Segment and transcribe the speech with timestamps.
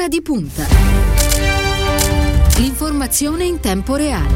[0.00, 0.66] Ora di punta.
[2.56, 4.34] L'informazione in tempo reale.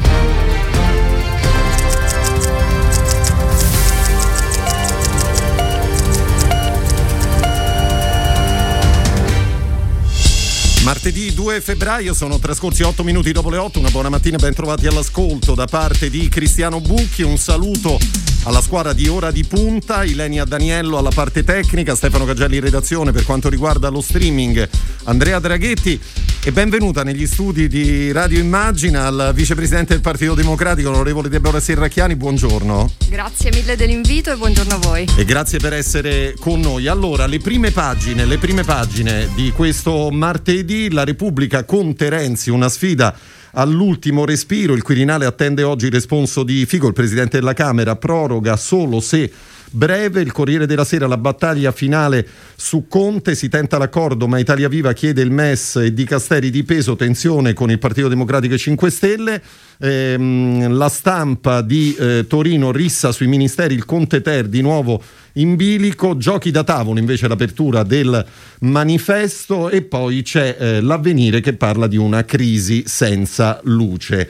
[10.82, 14.86] Martedì 2 febbraio sono trascorsi 8 minuti dopo le 8, una buona mattina, ben trovati
[14.86, 17.98] all'ascolto da parte di Cristiano Bucchi, un saluto
[18.44, 23.10] alla squadra di Ora di Punta, Ilenia Daniello alla parte tecnica, Stefano Cagelli in redazione
[23.10, 24.68] per quanto riguarda lo streaming,
[25.04, 25.98] Andrea Draghetti
[26.44, 32.16] e benvenuta negli studi di Radio Immagina al vicepresidente del Partito Democratico, onorevole Deborah Serracchiani,
[32.16, 32.90] buongiorno.
[33.08, 35.08] Grazie mille dell'invito e buongiorno a voi.
[35.16, 36.86] E grazie per essere con noi.
[36.86, 42.68] Allora, le prime pagine, le prime pagine di questo martedì, la Repubblica con Terenzi, una
[42.68, 43.16] sfida
[43.54, 44.74] all'ultimo respiro.
[44.74, 49.30] Il Quirinale attende oggi il responso di Figo, il presidente della Camera, proroga solo se
[49.74, 50.20] breve.
[50.20, 54.92] Il Corriere della Sera, la battaglia finale su Conte, si tenta l'accordo, ma Italia Viva
[54.92, 58.90] chiede il MES e di Casteri di peso, tensione con il Partito Democratico e 5
[58.90, 59.42] Stelle.
[59.78, 65.02] Ehm, la stampa di eh, Torino rissa sui ministeri, il Conte Ter di nuovo
[65.34, 68.24] in bilico, giochi da tavolo invece l'apertura del
[68.60, 74.28] manifesto e poi c'è eh, l'avvenire che parla di una crisi senza luce.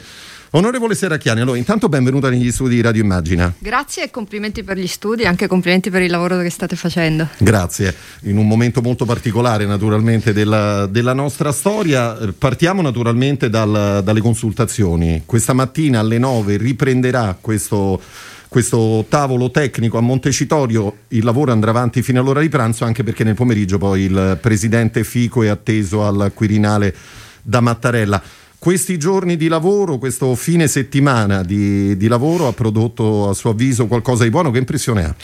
[0.56, 3.52] Onorevole Serracchiani, allora intanto benvenuta negli studi di Radio Immagina.
[3.58, 7.26] Grazie e complimenti per gli studi e anche complimenti per il lavoro che state facendo.
[7.38, 12.16] Grazie, in un momento molto particolare naturalmente della, della nostra storia.
[12.38, 15.22] Partiamo naturalmente dal, dalle consultazioni.
[15.26, 18.00] Questa mattina alle 9 riprenderà questo
[18.46, 23.24] questo tavolo tecnico a Montecitorio, il lavoro andrà avanti fino all'ora di pranzo anche perché
[23.24, 26.94] nel pomeriggio poi il presidente Fico è atteso al Quirinale
[27.42, 28.22] da Mattarella.
[28.64, 33.86] Questi giorni di lavoro, questo fine settimana di, di lavoro ha prodotto a suo avviso
[33.86, 34.50] qualcosa di buono?
[34.50, 35.14] Che impressione ha?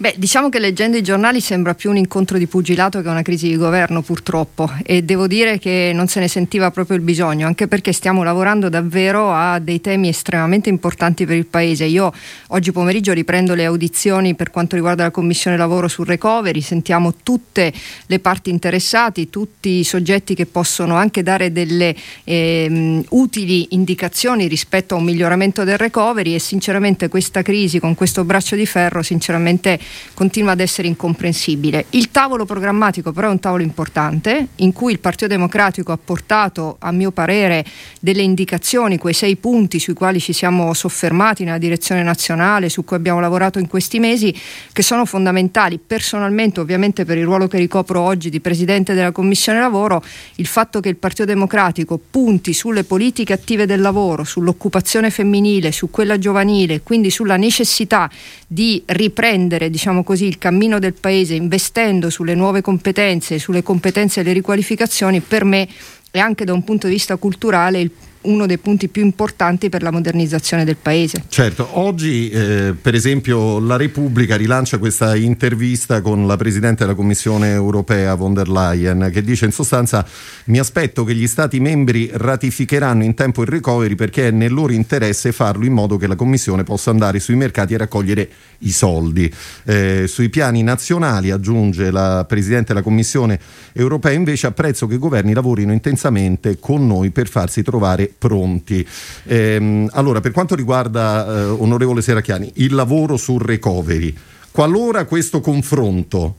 [0.00, 3.48] Beh, diciamo che leggendo i giornali sembra più un incontro di pugilato che una crisi
[3.48, 4.72] di governo purtroppo.
[4.82, 8.70] E devo dire che non se ne sentiva proprio il bisogno, anche perché stiamo lavorando
[8.70, 11.84] davvero a dei temi estremamente importanti per il Paese.
[11.84, 12.14] Io
[12.46, 17.70] oggi pomeriggio riprendo le audizioni per quanto riguarda la Commissione Lavoro sul recovery, sentiamo tutte
[18.06, 21.94] le parti interessate, tutti i soggetti che possono anche dare delle
[22.24, 26.36] eh, utili indicazioni rispetto a un miglioramento del recovery.
[26.36, 29.78] E sinceramente questa crisi con questo braccio di ferro sinceramente
[30.14, 31.86] continua ad essere incomprensibile.
[31.90, 36.76] Il tavolo programmatico però è un tavolo importante in cui il Partito Democratico ha portato,
[36.80, 37.64] a mio parere,
[38.00, 42.96] delle indicazioni, quei sei punti sui quali ci siamo soffermati nella direzione nazionale, su cui
[42.96, 44.34] abbiamo lavorato in questi mesi,
[44.72, 45.78] che sono fondamentali.
[45.84, 50.02] Personalmente, ovviamente per il ruolo che ricopro oggi di Presidente della Commissione Lavoro,
[50.36, 55.90] il fatto che il Partito Democratico punti sulle politiche attive del lavoro, sull'occupazione femminile, su
[55.90, 58.10] quella giovanile, quindi sulla necessità
[58.46, 64.22] di riprendere diciamo così, il cammino del Paese investendo sulle nuove competenze, sulle competenze e
[64.22, 65.66] le riqualificazioni, per me
[66.10, 67.90] e anche da un punto di vista culturale il
[68.22, 71.24] uno dei punti più importanti per la modernizzazione del paese.
[71.28, 77.52] Certo, oggi eh, per esempio la Repubblica rilancia questa intervista con la Presidente della Commissione
[77.52, 80.06] europea von der Leyen che dice in sostanza
[80.46, 84.72] mi aspetto che gli Stati membri ratificheranno in tempo il recovery perché è nel loro
[84.72, 89.32] interesse farlo in modo che la Commissione possa andare sui mercati e raccogliere i soldi.
[89.64, 93.38] Eh, sui piani nazionali, aggiunge la Presidente della Commissione
[93.72, 98.86] europea, invece apprezzo che i governi lavorino intensamente con noi per farsi trovare pronti.
[99.24, 104.14] Ehm, allora, per quanto riguarda, eh, onorevole Seracchiani, il lavoro sul recovery,
[104.50, 106.36] qualora questo confronto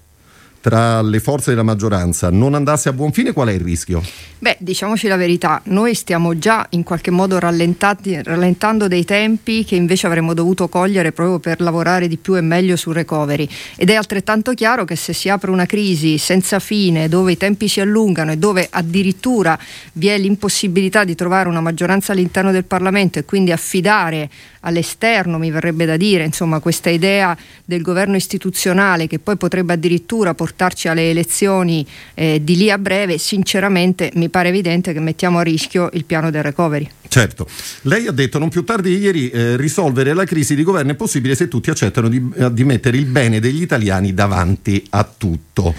[0.61, 4.01] tra le forze della maggioranza non andasse a buon fine, qual è il rischio?
[4.37, 10.07] Beh, diciamoci la verità, noi stiamo già in qualche modo rallentando dei tempi che invece
[10.07, 13.47] avremmo dovuto cogliere proprio per lavorare di più e meglio sul recovery.
[13.75, 17.67] Ed è altrettanto chiaro che se si apre una crisi senza fine, dove i tempi
[17.67, 19.57] si allungano e dove addirittura
[19.93, 24.29] vi è l'impossibilità di trovare una maggioranza all'interno del Parlamento e quindi affidare
[24.61, 27.35] all'esterno, mi verrebbe da dire, insomma, questa idea
[27.65, 33.17] del governo istituzionale che poi potrebbe addirittura portarci alle elezioni eh, di lì a breve,
[33.17, 36.89] sinceramente mi pare evidente che mettiamo a rischio il piano del recovery.
[37.07, 37.47] Certo,
[37.83, 40.95] lei ha detto non più tardi di ieri eh, risolvere la crisi di governo è
[40.95, 45.73] possibile se tutti accettano di, eh, di mettere il bene degli italiani davanti a tutto.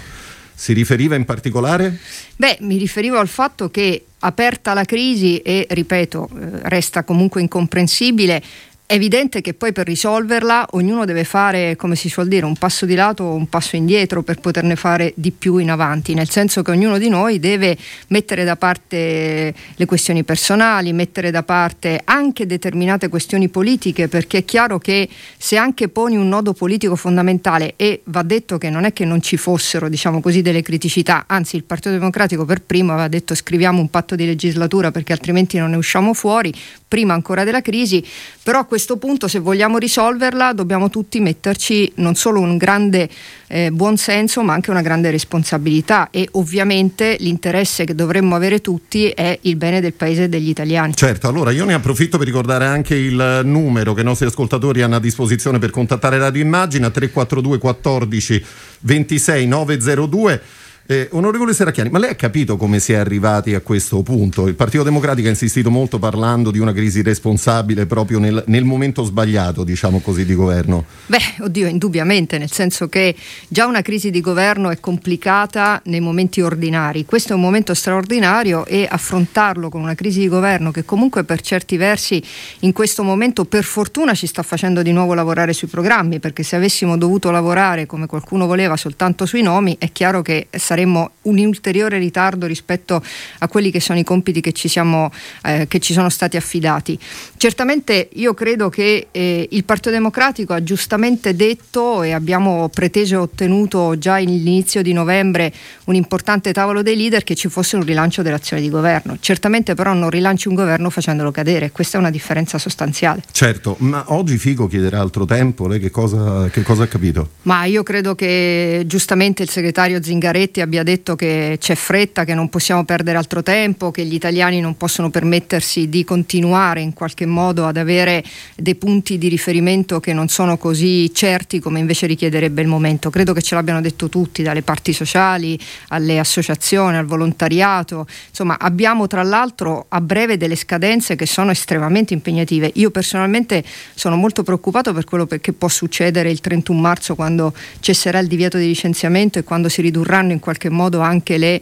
[0.55, 1.97] Si riferiva in particolare?
[2.35, 8.41] Beh, mi riferivo al fatto che aperta la crisi e, ripeto, eh, resta comunque incomprensibile
[8.85, 12.85] È evidente che poi per risolverla ognuno deve fare, come si suol dire, un passo
[12.85, 16.61] di lato o un passo indietro per poterne fare di più in avanti, nel senso
[16.61, 17.77] che ognuno di noi deve
[18.09, 24.45] mettere da parte le questioni personali, mettere da parte anche determinate questioni politiche, perché è
[24.45, 25.07] chiaro che
[25.37, 29.21] se anche poni un nodo politico fondamentale e va detto che non è che non
[29.21, 33.79] ci fossero, diciamo così, delle criticità, anzi il Partito Democratico per primo aveva detto scriviamo
[33.79, 36.53] un patto di legislatura perché altrimenti non ne usciamo fuori,
[36.93, 38.05] prima ancora della crisi,
[38.43, 43.09] però a questo punto se vogliamo risolverla dobbiamo tutti metterci non solo un grande
[43.47, 49.39] eh, buonsenso ma anche una grande responsabilità e ovviamente l'interesse che dovremmo avere tutti è
[49.41, 50.93] il bene del paese e degli italiani.
[50.93, 54.97] Certo, allora io ne approfitto per ricordare anche il numero che i nostri ascoltatori hanno
[54.97, 58.45] a disposizione per contattare Radio Immagina 342 14
[58.81, 60.41] 26 902
[60.85, 64.47] eh, onorevole Serracchiani, ma lei ha capito come si è arrivati a questo punto?
[64.47, 69.03] Il Partito Democratico ha insistito molto parlando di una crisi responsabile proprio nel, nel, momento
[69.03, 70.83] sbagliato, diciamo così, di governo.
[71.05, 73.15] Beh, oddio, indubbiamente, nel senso che
[73.47, 77.05] già una crisi di governo è complicata nei momenti ordinari.
[77.05, 81.39] Questo è un momento straordinario e affrontarlo con una crisi di governo che comunque per
[81.39, 82.21] certi versi
[82.59, 86.57] in questo momento per fortuna ci sta facendo di nuovo lavorare sui programmi, perché se
[86.57, 91.37] avessimo dovuto lavorare come qualcuno voleva soltanto sui nomi, è chiaro che sarebbe saremmo un
[91.37, 93.01] ulteriore ritardo rispetto
[93.39, 95.11] a quelli che sono i compiti che ci, siamo,
[95.43, 96.97] eh, che ci sono stati affidati.
[97.37, 103.17] Certamente io credo che eh, il Partito Democratico ha giustamente detto e abbiamo preteso e
[103.17, 105.53] ottenuto già all'inizio di novembre
[105.85, 109.17] un importante tavolo dei leader che ci fosse un rilancio dell'azione di governo.
[109.19, 113.21] Certamente però non rilanci un governo facendolo cadere, questa è una differenza sostanziale.
[113.31, 117.29] Certo, ma oggi Fico chiederà altro tempo, lei che cosa, che cosa ha capito?
[117.43, 122.49] Ma io credo che giustamente il segretario Zingaretti abbia detto che c'è fretta, che non
[122.49, 127.65] possiamo perdere altro tempo, che gli italiani non possono permettersi di continuare in qualche modo
[127.65, 128.23] ad avere
[128.55, 133.09] dei punti di riferimento che non sono così certi come invece richiederebbe il momento.
[133.09, 138.07] Credo che ce l'abbiano detto tutti, dalle parti sociali alle associazioni, al volontariato.
[138.29, 142.71] Insomma, abbiamo tra l'altro a breve delle scadenze che sono estremamente impegnative.
[142.75, 143.63] Io personalmente
[143.93, 148.57] sono molto preoccupato per quello che può succedere il 31 marzo quando cesserà il divieto
[148.57, 151.59] di licenziamento e quando si ridurranno in qualche qualche modo anche le,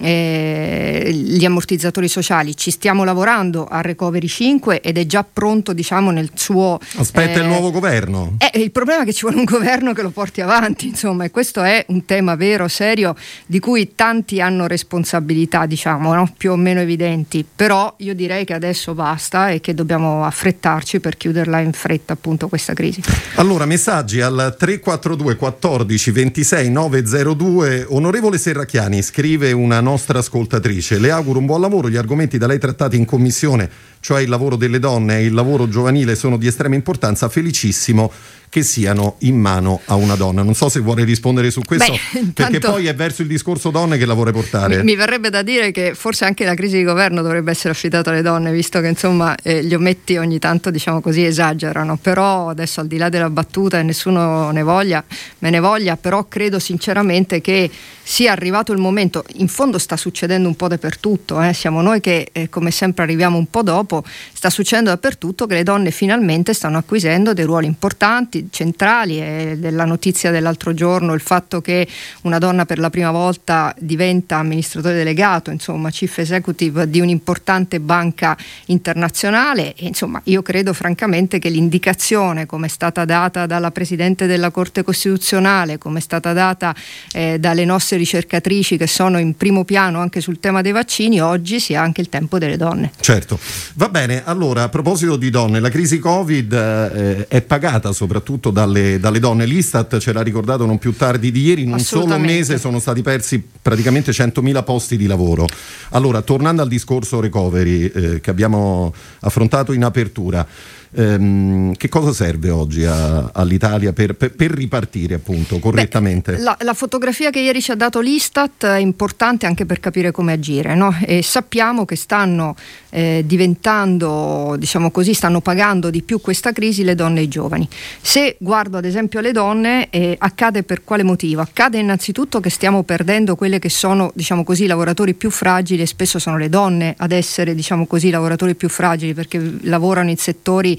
[0.00, 2.56] eh, gli ammortizzatori sociali.
[2.56, 6.78] Ci stiamo lavorando a Recovery 5 ed è già pronto diciamo, nel suo...
[6.96, 8.36] Aspetta eh, il nuovo governo.
[8.38, 11.30] Eh, il problema è che ci vuole un governo che lo porti avanti, insomma, e
[11.30, 13.14] questo è un tema vero, serio,
[13.46, 16.32] di cui tanti hanno responsabilità, diciamo, no?
[16.36, 21.16] più o meno evidenti, però io direi che adesso basta e che dobbiamo affrettarci per
[21.16, 23.00] chiuderla in fretta appunto questa crisi.
[23.36, 31.10] Allora, messaggi al 342 14 26 902, onorevole Onorevole Serracchiani, scrive una nostra ascoltatrice, le
[31.10, 33.70] auguro un buon lavoro, gli argomenti da lei trattati in commissione,
[34.02, 38.10] cioè il lavoro delle donne e il lavoro giovanile, sono di estrema importanza, felicissimo
[38.52, 40.42] che siano in mano a una donna.
[40.42, 43.96] Non so se vuole rispondere su questo, Beh, perché poi è verso il discorso donne
[43.96, 44.78] che la vorrei portare.
[44.78, 48.10] Mi, mi, verrebbe da dire che forse anche la crisi di governo dovrebbe essere affidata
[48.10, 52.80] alle donne, visto che insomma eh, gli ometti ogni tanto diciamo così esagerano, però adesso
[52.80, 55.02] al di là della battuta e nessuno ne voglia,
[55.38, 57.70] me ne voglia, però credo sinceramente che
[58.02, 61.52] sia arrivato il momento, in fondo sta succedendo un po' dappertutto, eh?
[61.54, 63.91] siamo noi che eh, come sempre arriviamo un po' dopo,
[64.32, 69.84] sta succedendo dappertutto che le donne finalmente stanno acquisendo dei ruoli importanti, centrali e della
[69.84, 71.86] notizia dell'altro giorno il fatto che
[72.22, 78.36] una donna per la prima volta diventa amministratore delegato, insomma chief executive di un'importante banca
[78.66, 84.50] internazionale e insomma io credo francamente che l'indicazione come è stata data dalla Presidente della
[84.50, 86.74] Corte Costituzionale, come è stata data
[87.12, 91.60] eh, dalle nostre ricercatrici che sono in primo piano anche sul tema dei vaccini, oggi
[91.60, 92.92] sia anche il tempo delle donne.
[93.00, 93.38] Certo,
[93.82, 99.00] va bene, allora a proposito di donne, la crisi Covid eh, è pagata soprattutto dalle,
[99.00, 99.44] dalle, donne.
[99.44, 103.02] L'Istat ce l'ha ricordato non più tardi di ieri, in un solo mese sono stati
[103.02, 105.48] persi praticamente 100.000 posti di lavoro.
[105.90, 110.46] Allora, tornando al discorso recovery eh, che abbiamo affrontato in apertura,
[110.94, 116.32] ehm, che cosa serve oggi a, all'Italia per, per, per, ripartire appunto correttamente?
[116.32, 120.10] Beh, la, la, fotografia che ieri ci ha dato l'Istat è importante anche per capire
[120.10, 120.94] come agire no?
[121.04, 122.54] e sappiamo che stanno
[122.90, 127.68] eh, diventando, diciamo così, stanno pagando di più questa crisi le donne e i giovani.
[128.00, 131.40] Se guardo ad esempio le donne, eh, accade per quale motivo?
[131.40, 136.18] Accade innanzitutto che stiamo perdendo quelle che sono, diciamo così, lavoratori più fragili e spesso
[136.18, 140.78] sono le donne ad essere, diciamo così, lavoratori più fragili perché lavorano in settori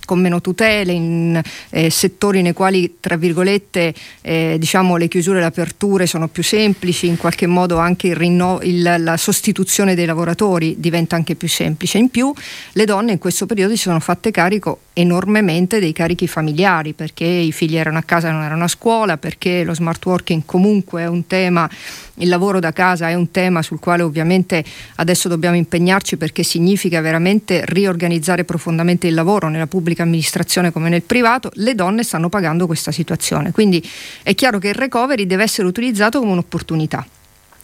[0.11, 5.39] con meno tutele, in eh, settori nei quali, tra virgolette, eh, diciamo, le chiusure e
[5.39, 10.05] le aperture sono più semplici, in qualche modo anche il rinno- il, la sostituzione dei
[10.05, 11.97] lavoratori diventa anche più semplice.
[11.97, 12.33] In più
[12.73, 17.53] le donne in questo periodo si sono fatte carico enormemente dei carichi familiari perché i
[17.53, 21.07] figli erano a casa e non erano a scuola, perché lo smart working comunque è
[21.07, 21.69] un tema,
[22.15, 24.63] il lavoro da casa è un tema sul quale ovviamente
[24.95, 31.03] adesso dobbiamo impegnarci perché significa veramente riorganizzare profondamente il lavoro nella pubblica amministrazione come nel
[31.03, 33.51] privato, le donne stanno pagando questa situazione.
[33.51, 33.87] Quindi
[34.23, 37.05] è chiaro che il recovery deve essere utilizzato come un'opportunità.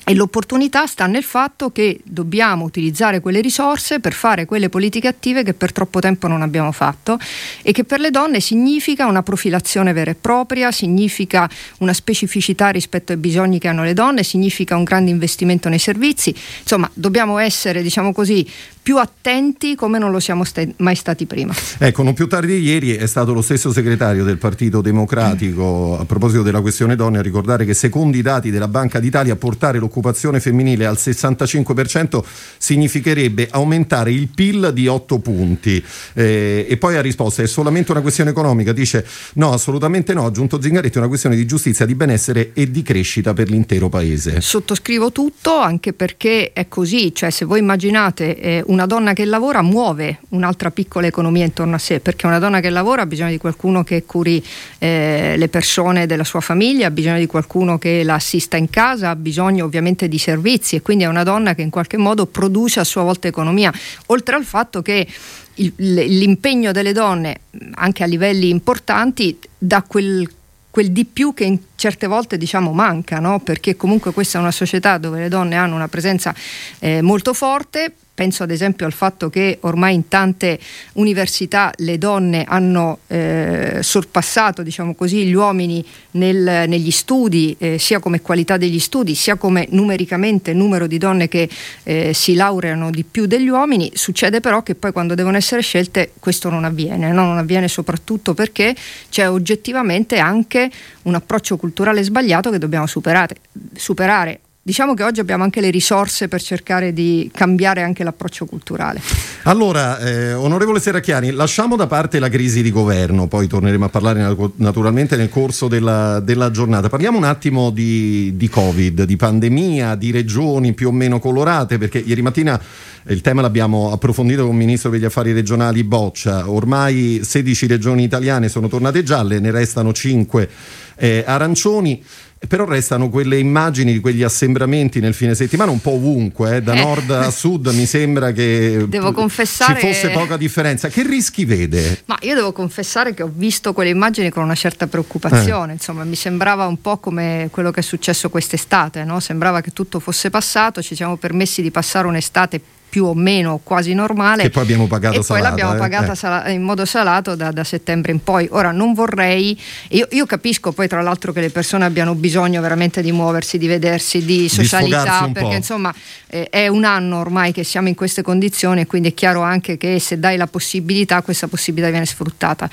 [0.09, 5.43] E l'opportunità sta nel fatto che dobbiamo utilizzare quelle risorse per fare quelle politiche attive
[5.43, 7.19] che per troppo tempo non abbiamo fatto
[7.61, 11.49] e che per le donne significa una profilazione vera e propria, significa
[11.79, 16.33] una specificità rispetto ai bisogni che hanno le donne, significa un grande investimento nei servizi.
[16.61, 18.49] Insomma, dobbiamo essere, diciamo così,
[18.81, 21.53] più attenti come non lo siamo st- mai stati prima.
[21.79, 26.05] Ecco, non più tardi di ieri è stato lo stesso segretario del Partito Democratico a
[26.05, 29.95] proposito della questione donne a ricordare che secondo i dati della Banca d'Italia portare l'occupazione
[30.39, 32.23] femminile al 65%
[32.57, 35.83] significherebbe aumentare il PIL di 8 punti.
[36.13, 40.27] Eh, e poi ha risposto è solamente una questione economica, dice no, assolutamente no, ha
[40.27, 44.39] aggiunto Zingaretti, è una questione di giustizia, di benessere e di crescita per l'intero paese.
[44.39, 49.25] Sottoscrivo tutto anche perché è così, cioè se voi immaginate eh, un una donna che
[49.25, 53.31] lavora muove un'altra piccola economia intorno a sé, perché una donna che lavora ha bisogno
[53.31, 54.43] di qualcuno che curi
[54.77, 59.09] eh, le persone della sua famiglia, ha bisogno di qualcuno che la assista in casa,
[59.09, 62.79] ha bisogno ovviamente di servizi e quindi è una donna che in qualche modo produce
[62.79, 63.71] a sua volta economia,
[64.07, 65.07] oltre al fatto che
[65.55, 67.41] il, l'impegno delle donne
[67.75, 70.29] anche a livelli importanti dà quel
[70.77, 73.39] quel di più che in certe volte diciamo manca, no?
[73.39, 76.35] perché comunque questa è una società dove le donne hanno una presenza
[76.77, 80.57] eh, molto forte, Penso ad esempio al fatto che ormai in tante
[80.93, 87.99] università le donne hanno eh, sorpassato diciamo così, gli uomini nel, negli studi, eh, sia
[87.99, 91.47] come qualità degli studi, sia come numericamente numero di donne che
[91.83, 93.91] eh, si laureano di più degli uomini.
[93.93, 97.23] Succede però che poi quando devono essere scelte questo non avviene, no?
[97.23, 98.75] non avviene soprattutto perché
[99.11, 100.71] c'è oggettivamente anche
[101.03, 103.35] un approccio culturale sbagliato che dobbiamo superare.
[103.75, 108.99] superare diciamo che oggi abbiamo anche le risorse per cercare di cambiare anche l'approccio culturale.
[109.43, 114.35] Allora, eh, onorevole Serracchiani, lasciamo da parte la crisi di governo, poi torneremo a parlare
[114.55, 116.89] naturalmente nel corso della, della giornata.
[116.89, 121.99] Parliamo un attimo di, di, Covid, di pandemia, di regioni più o meno colorate, perché
[121.99, 122.61] ieri mattina
[123.07, 126.51] il tema l'abbiamo approfondito con il Ministro per gli Affari Regionali Boccia.
[126.51, 130.49] Ormai 16 regioni italiane sono tornate gialle, ne restano 5
[130.97, 132.03] eh, arancioni.
[132.47, 136.73] Però restano quelle immagini di quegli assembramenti nel fine settimana un po' ovunque, eh, da
[136.73, 136.81] eh.
[136.81, 139.79] nord a sud mi sembra che devo confessare...
[139.79, 140.87] ci fosse poca differenza.
[140.87, 142.01] Che rischi vede?
[142.05, 145.75] Ma io devo confessare che ho visto quelle immagini con una certa preoccupazione, eh.
[145.75, 149.19] insomma mi sembrava un po' come quello che è successo quest'estate, no?
[149.19, 152.61] sembrava che tutto fosse passato, ci siamo permessi di passare un'estate
[152.97, 154.41] più o meno quasi normale.
[154.41, 155.77] Che poi abbiamo pagato e salata, poi l'abbiamo eh?
[155.77, 156.15] pagata eh.
[156.15, 158.47] sal- in modo salato da, da, settembre in poi.
[158.49, 159.55] Ora non vorrei,
[159.89, 163.67] io, io, capisco poi tra l'altro che le persone abbiano bisogno veramente di muoversi, di
[163.67, 165.93] vedersi, di socialità, di perché insomma
[166.25, 169.77] eh, è un anno ormai che siamo in queste condizioni e quindi è chiaro anche
[169.77, 172.67] che se dai la possibilità, questa possibilità viene sfruttata.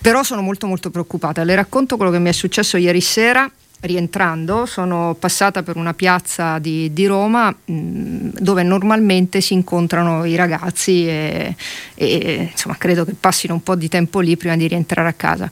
[0.00, 1.42] Però sono molto molto preoccupata.
[1.42, 3.50] Le racconto quello che mi è successo ieri sera
[3.80, 10.34] rientrando sono passata per una piazza di, di Roma mh, dove normalmente si incontrano i
[10.34, 11.54] ragazzi e,
[11.94, 15.50] e insomma, credo che passino un po' di tempo lì prima di rientrare a casa.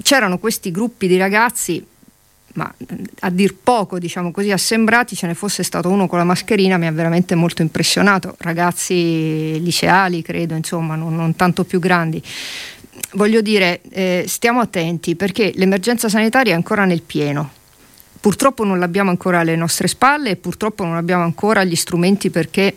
[0.00, 1.84] C'erano questi gruppi di ragazzi
[2.54, 2.74] ma
[3.20, 6.88] a dir poco, diciamo così, assembrati, ce ne fosse stato uno con la mascherina, mi
[6.88, 8.34] ha veramente molto impressionato.
[8.38, 12.20] Ragazzi liceali, credo, insomma, non, non tanto più grandi
[13.12, 17.50] voglio dire, eh, stiamo attenti perché l'emergenza sanitaria è ancora nel pieno.
[18.20, 22.74] Purtroppo non l'abbiamo ancora alle nostre spalle e purtroppo non abbiamo ancora gli strumenti perché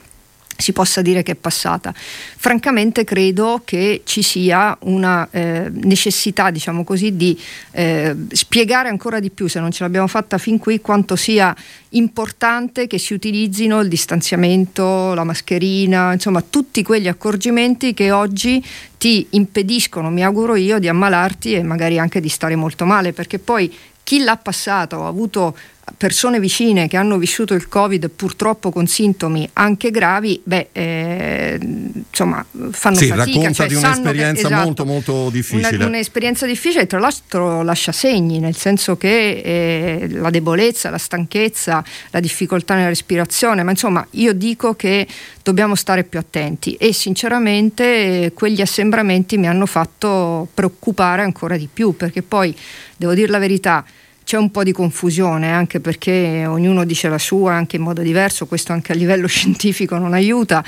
[0.61, 1.93] si possa dire che è passata.
[1.93, 7.37] Francamente credo che ci sia una eh, necessità, diciamo così, di
[7.71, 11.55] eh, spiegare ancora di più, se non ce l'abbiamo fatta fin qui, quanto sia
[11.89, 18.63] importante che si utilizzino il distanziamento, la mascherina, insomma tutti quegli accorgimenti che oggi
[18.97, 23.39] ti impediscono, mi auguro io, di ammalarti e magari anche di stare molto male, perché
[23.39, 25.55] poi chi l'ha passato, ha avuto
[25.97, 32.45] persone vicine che hanno vissuto il Covid purtroppo con sintomi anche gravi, beh, eh, insomma,
[32.71, 33.15] fanno sì, fatica.
[33.15, 35.75] racconta cioè, di un'esperienza che, esatto, molto molto difficile.
[35.75, 41.83] Una, un'esperienza difficile, tra l'altro lascia segni, nel senso che eh, la debolezza, la stanchezza,
[42.11, 45.07] la difficoltà nella respirazione, ma insomma io dico che
[45.43, 51.67] dobbiamo stare più attenti e sinceramente eh, quegli assembramenti mi hanno fatto preoccupare ancora di
[51.71, 52.55] più, perché poi,
[52.95, 53.83] devo dire la verità,
[54.31, 58.45] c'è un po' di confusione anche perché ognuno dice la sua anche in modo diverso,
[58.45, 60.63] questo anche a livello scientifico non aiuta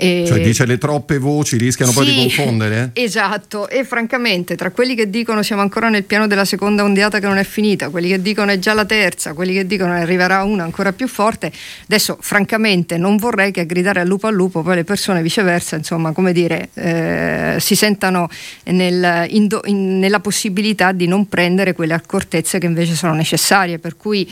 [0.00, 0.24] e...
[0.26, 2.90] Cioè dice le troppe voci rischiano sì, poi di confondere?
[3.10, 7.26] Esatto, e francamente tra quelli che dicono siamo ancora nel piano della seconda ondiata che
[7.26, 10.64] non è finita, quelli che dicono è già la terza, quelli che dicono arriverà una
[10.64, 11.52] ancora più forte,
[11.84, 15.76] adesso francamente non vorrei che a gridare al lupo al lupo poi le persone viceversa,
[15.76, 18.28] insomma, come dire, eh, si sentano
[18.64, 23.96] nel, in in, nella possibilità di non prendere quelle accortezze che invece sono necessarie, per
[23.96, 24.30] cui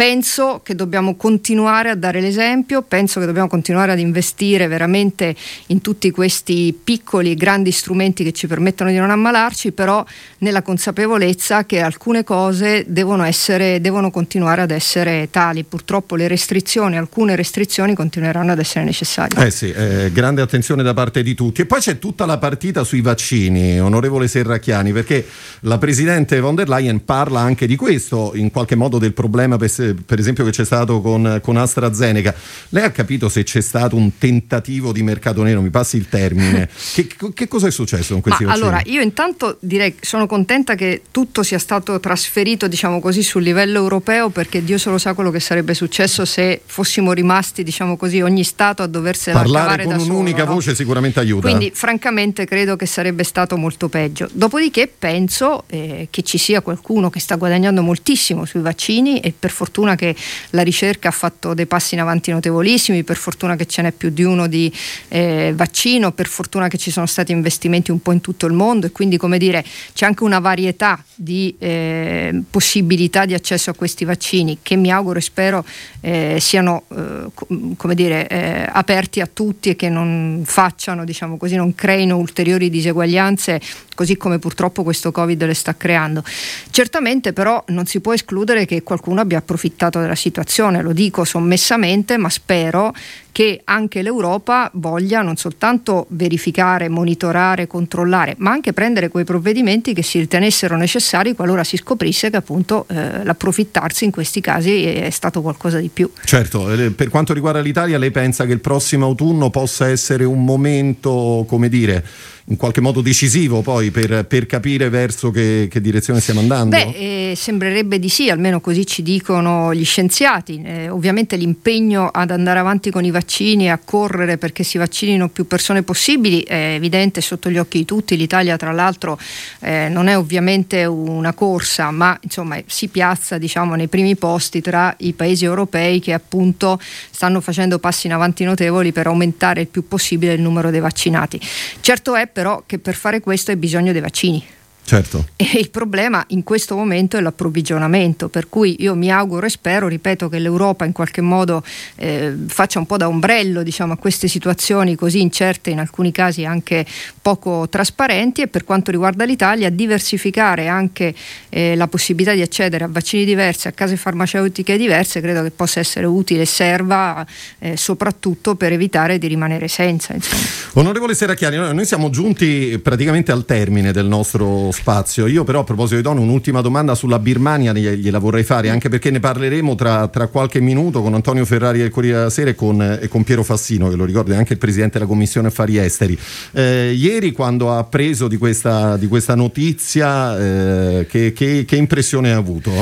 [0.00, 5.82] penso che dobbiamo continuare a dare l'esempio, penso che dobbiamo continuare ad investire veramente in
[5.82, 10.02] tutti questi piccoli e grandi strumenti che ci permettono di non ammalarci, però
[10.38, 15.64] nella consapevolezza che alcune cose devono, essere, devono continuare ad essere tali.
[15.64, 19.44] Purtroppo le restrizioni, alcune restrizioni continueranno ad essere necessarie.
[19.44, 21.60] Eh sì, eh, grande attenzione da parte di tutti.
[21.60, 25.26] E poi c'è tutta la partita sui vaccini, onorevole Serracchiani, perché
[25.60, 29.68] la Presidente von der Leyen parla anche di questo, in qualche modo del problema per
[29.94, 32.34] per esempio che c'è stato con, con, AstraZeneca,
[32.70, 36.68] lei ha capito se c'è stato un tentativo di mercato nero, mi passi il termine,
[36.94, 38.66] che, che cosa è successo con questi Ma vaccini?
[38.66, 43.42] Allora, io intanto direi che sono contenta che tutto sia stato trasferito, diciamo così, sul
[43.42, 48.20] livello europeo perché Dio solo sa quello che sarebbe successo se fossimo rimasti, diciamo così,
[48.20, 50.76] ogni Stato a doversela Parlare con un'unica solo, voce no?
[50.76, 51.48] sicuramente aiuta.
[51.48, 54.28] Quindi francamente credo che sarebbe stato molto peggio.
[54.32, 59.50] Dopodiché penso eh, che ci sia qualcuno che sta guadagnando moltissimo sui vaccini e per
[59.50, 60.14] fortuna che
[60.50, 64.10] la ricerca ha fatto dei passi in avanti notevolissimi, per fortuna che ce n'è più
[64.10, 64.72] di uno di
[65.08, 68.86] eh, vaccino, per fortuna che ci sono stati investimenti un po' in tutto il mondo
[68.86, 74.04] e quindi come dire c'è anche una varietà di eh, possibilità di accesso a questi
[74.04, 75.64] vaccini che mi auguro e spero
[76.00, 77.28] eh, siano eh,
[77.76, 82.70] come dire, eh, aperti a tutti e che non facciano, diciamo così, non creino ulteriori
[82.70, 83.60] diseguaglianze
[83.94, 86.24] così come purtroppo questo Covid le sta creando.
[86.70, 89.59] Certamente però non si può escludere che qualcuno abbia approfittato
[90.00, 92.94] della situazione, lo dico sommessamente, ma spero
[93.32, 100.02] che anche l'Europa voglia non soltanto verificare, monitorare, controllare, ma anche prendere quei provvedimenti che
[100.02, 105.42] si ritenessero necessari qualora si scoprisse che appunto eh, l'approfittarsi in questi casi è stato
[105.42, 106.10] qualcosa di più.
[106.24, 110.44] Certo, eh, per quanto riguarda l'Italia, lei pensa che il prossimo autunno possa essere un
[110.44, 112.04] momento, come dire,
[112.50, 116.76] in qualche modo decisivo poi per, per capire verso che, che, direzione stiamo andando?
[116.76, 120.60] Beh, eh, sembrerebbe di sì, almeno così ci dicono gli scienziati.
[120.64, 123.19] Eh, ovviamente l'impegno ad andare avanti con i vaccini
[123.64, 127.84] e a correre perché si vaccinino più persone possibili è evidente sotto gli occhi di
[127.84, 128.16] tutti.
[128.16, 129.18] L'Italia tra l'altro
[129.60, 134.94] eh, non è ovviamente una corsa, ma insomma si piazza diciamo, nei primi posti tra
[134.98, 136.80] i paesi europei che appunto
[137.10, 141.40] stanno facendo passi in avanti notevoli per aumentare il più possibile il numero dei vaccinati.
[141.80, 144.58] Certo è però che per fare questo hai bisogno dei vaccini.
[144.90, 145.28] Certo.
[145.36, 149.86] E il problema in questo momento è l'approvvigionamento, per cui io mi auguro e spero,
[149.86, 151.62] ripeto, che l'Europa in qualche modo
[151.94, 156.44] eh, faccia un po' da ombrello diciamo, a queste situazioni così incerte, in alcuni casi
[156.44, 156.84] anche
[157.22, 161.14] poco trasparenti e per quanto riguarda l'Italia diversificare anche
[161.50, 165.78] eh, la possibilità di accedere a vaccini diversi, a case farmaceutiche diverse, credo che possa
[165.78, 167.24] essere utile e serva
[167.60, 170.14] eh, soprattutto per evitare di rimanere senza.
[170.14, 170.42] Insomma.
[170.72, 175.26] Onorevole Serracchiani, noi siamo giunti praticamente al termine del nostro spazio.
[175.26, 179.10] Io però a proposito di Dono un'ultima domanda sulla Birmania gliela vorrei fare, anche perché
[179.10, 182.80] ne parleremo tra, tra qualche minuto con Antonio Ferrari del Corriere della Sera e con,
[182.80, 186.18] e con, Piero Fassino, che lo ricordo è anche il Presidente della Commissione Affari Esteri.
[186.52, 192.32] Eh, ieri quando ha appreso di questa, di questa notizia, eh, che, che, che impressione
[192.32, 192.72] ha avuto?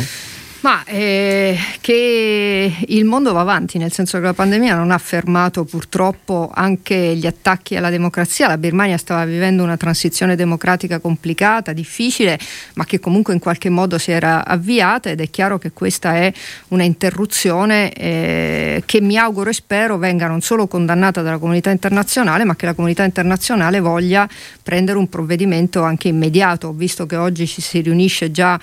[0.61, 5.64] Ma eh, che il mondo va avanti, nel senso che la pandemia non ha fermato
[5.64, 8.49] purtroppo anche gli attacchi alla democrazia.
[8.49, 12.37] La Birmania stava vivendo una transizione democratica complicata, difficile,
[12.75, 16.33] ma che comunque in qualche modo si era avviata ed è chiaro che questa è
[16.68, 22.42] una interruzione eh, che mi auguro e spero venga non solo condannata dalla comunità internazionale,
[22.44, 24.29] ma che la comunità internazionale voglia
[24.61, 26.68] prendere un provvedimento anche immediato.
[26.68, 28.59] Ho visto che oggi ci si riunisce già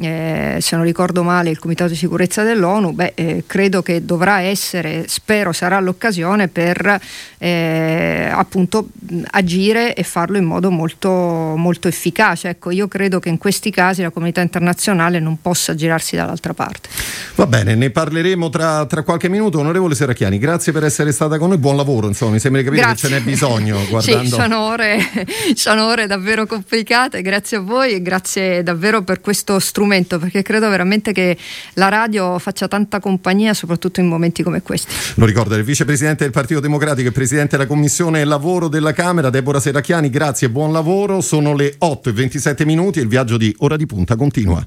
[0.00, 4.40] eh, se non ricordo male, il Comitato di Sicurezza dell'ONU, beh, eh, credo che dovrà
[4.40, 7.00] essere, spero sarà l'occasione per
[7.38, 8.88] eh, appunto
[9.30, 12.48] agire e farlo in modo molto, molto efficace.
[12.50, 16.88] Ecco, io credo che in questi casi la comunità internazionale non possa girarsi dall'altra parte.
[17.34, 19.58] Va bene, ne parleremo tra, tra qualche minuto.
[19.58, 22.86] Onorevole Serracchiani, grazie per essere stata con noi, buon lavoro, insomma, mi sembra di capire
[22.86, 23.08] grazie.
[23.08, 23.78] che ce n'è bisogno.
[23.88, 24.24] Guardando...
[24.24, 24.98] sì, sono ore,
[25.54, 29.85] sono ore davvero complicate, grazie a voi e grazie davvero per questo strumento,
[30.18, 31.36] perché credo veramente che
[31.74, 34.92] la radio faccia tanta compagnia, soprattutto in momenti come questi.
[35.14, 39.60] Lo ricordo, il vicepresidente del Partito Democratico e presidente della Commissione Lavoro della Camera, Deborah
[39.60, 41.20] Serracchiani, grazie e buon lavoro.
[41.20, 44.66] Sono le 8 e 27 minuti e il viaggio di Ora di Punta continua.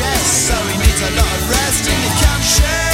[0.00, 2.89] chest, so he needs a lot of rest in the camp shed.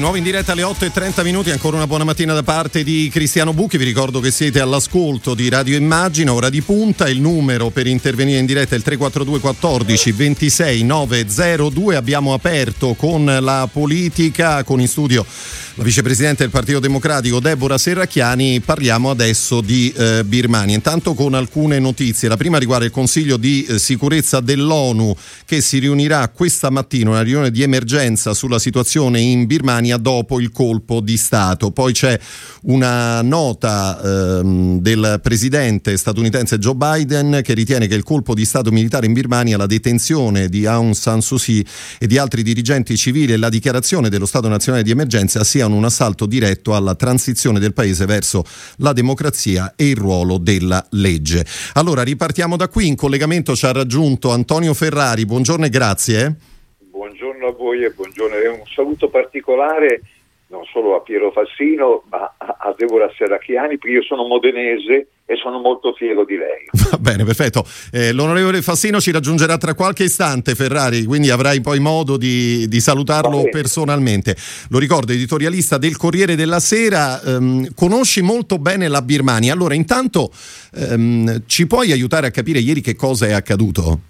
[0.00, 3.08] Nuovo in diretta alle 8 e 30 minuti, ancora una buona mattina da parte di
[3.12, 3.76] Cristiano Bucchi.
[3.76, 7.08] Vi ricordo che siete all'ascolto di Radio Immagina, ora di punta.
[7.08, 11.96] Il numero per intervenire in diretta è il 342 14 26 902.
[11.96, 15.24] Abbiamo aperto con la politica, con in studio
[15.74, 18.60] la vicepresidente del Partito Democratico Deborah Serracchiani.
[18.60, 20.74] Parliamo adesso di eh, Birmania.
[20.74, 22.28] Intanto con alcune notizie.
[22.28, 27.22] La prima riguarda il Consiglio di eh, sicurezza dell'ONU che si riunirà questa mattina, una
[27.22, 31.70] riunione di emergenza sulla situazione in Birmania Birmania dopo il colpo di Stato.
[31.70, 32.18] Poi c'è
[32.62, 34.00] una nota
[34.40, 39.12] ehm, del presidente statunitense Joe Biden che ritiene che il colpo di Stato militare in
[39.12, 41.66] Birmania, la detenzione di Aung San Suu Kyi
[41.98, 45.84] e di altri dirigenti civili e la dichiarazione dello Stato nazionale di emergenza siano un
[45.84, 48.44] assalto diretto alla transizione del paese verso
[48.76, 51.44] la democrazia e il ruolo della legge.
[51.74, 56.36] Allora ripartiamo da qui, in collegamento ci ha raggiunto Antonio Ferrari, buongiorno e grazie.
[56.90, 57.52] Buongiorno a
[58.20, 60.02] voi e buongiorno e un saluto particolare
[60.50, 65.60] non solo a Piero Fassino, ma a Deborah Serracchiani, perché io sono modenese e sono
[65.60, 66.66] molto fiero di lei.
[66.90, 67.64] Va bene, perfetto.
[67.92, 72.80] Eh, l'onorevole Fassino ci raggiungerà tra qualche istante, Ferrari, quindi avrai poi modo di, di
[72.80, 74.34] salutarlo personalmente.
[74.70, 79.52] Lo ricordo, editorialista del Corriere della Sera, ehm, conosci molto bene la Birmania.
[79.52, 80.32] Allora, intanto
[80.74, 84.00] ehm, ci puoi aiutare a capire ieri che cosa è accaduto?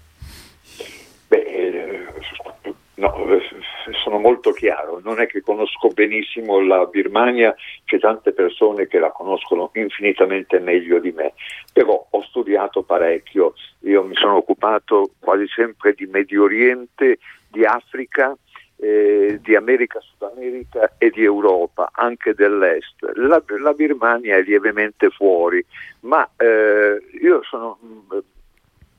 [4.11, 9.09] Sono molto chiaro, non è che conosco benissimo la Birmania, c'è tante persone che la
[9.09, 11.33] conoscono infinitamente meglio di me,
[11.71, 18.35] però ho studiato parecchio, io mi sono occupato quasi sempre di Medio Oriente, di Africa,
[18.75, 23.09] eh, di America, Sud America e di Europa, anche dell'Est.
[23.15, 25.63] La, la Birmania è lievemente fuori,
[26.01, 28.19] ma eh, io sono mh, mm,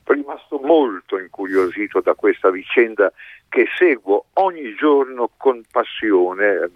[0.05, 3.11] rimasto molto incuriosito da questa vicenda
[3.53, 6.71] che seguo ogni giorno con passione.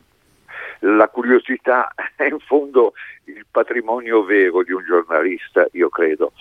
[0.82, 6.34] La curiosità è in fondo il patrimonio vero di un giornalista, io credo.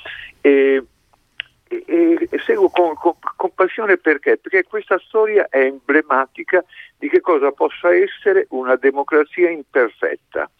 [0.42, 0.84] E,
[1.68, 4.36] e, e seguo con, con, con, passione perché?
[4.36, 6.62] Perché questa storia è emblematica
[6.98, 10.50] di che cosa possa essere una democrazia imperfetta.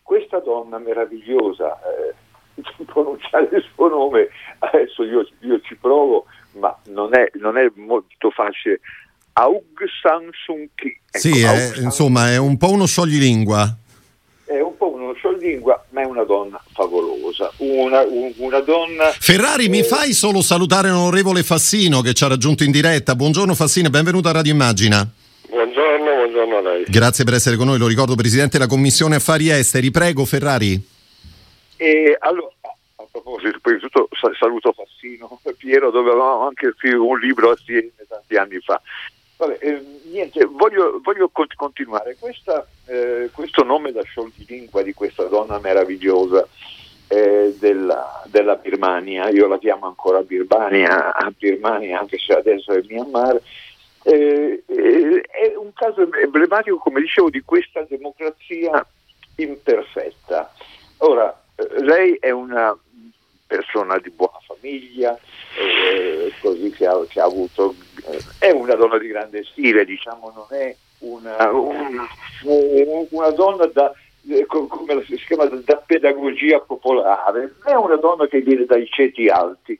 [0.00, 2.14] Questa donna meravigliosa, eh,
[2.86, 8.30] pronunciare il suo nome, adesso io, io ci provo, ma non è, non è molto
[8.30, 8.80] facile
[9.38, 9.62] Aung
[10.02, 10.98] San Suu Kyi.
[11.10, 13.76] Ecco, sì, è, insomma è un po' uno scioglilingua.
[14.44, 17.52] È un po' uno scioglilingua, ma è una donna favolosa.
[17.58, 19.12] Una, un, una donna...
[19.16, 19.68] Ferrari, eh...
[19.68, 23.14] mi fai solo salutare l'onorevole Fassino che ci ha raggiunto in diretta.
[23.14, 25.08] Buongiorno Fassino, benvenuto a Radio Immagina.
[25.48, 26.84] Buongiorno, buongiorno a lei.
[26.88, 29.92] Grazie per essere con noi, lo ricordo Presidente della Commissione Affari Esteri.
[29.92, 30.84] Prego Ferrari.
[31.76, 32.50] E allora,
[32.96, 37.92] a proposito, prima di tutto saluto Fassino, Piero, dove avevamo anche scritto un libro assieme
[38.08, 38.80] tanti anni fa.
[39.38, 42.16] Vabbè, eh, niente, voglio, voglio continuare.
[42.18, 46.44] Questa, eh, questo nome da scioglilingua di questa donna meravigliosa
[47.06, 53.40] eh, della, della, Birmania, io la chiamo ancora Birmania, Birmania anche se adesso è Myanmar,
[54.02, 58.84] eh, eh, è un caso emblematico, come dicevo, di questa democrazia
[59.36, 60.52] imperfetta.
[60.98, 62.76] Ora, eh, lei è una
[63.48, 65.18] persona di buona famiglia,
[65.58, 67.74] eh, così che ha, che ha avuto,
[68.06, 72.08] eh, è una donna di grande stile, diciamo, non è una, una,
[73.10, 73.92] una donna da,
[74.28, 79.78] eh, come si chiama, da pedagogia popolare, è una donna che viene dai ceti alti,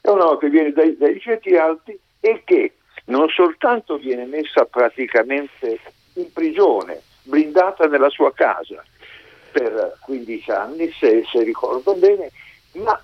[0.00, 2.74] è una donna che viene dai, dai ceti alti e che
[3.06, 5.78] non soltanto viene messa praticamente
[6.14, 8.82] in prigione, blindata nella sua casa
[9.52, 12.30] per 15 anni, se, se ricordo bene,
[12.76, 13.00] ma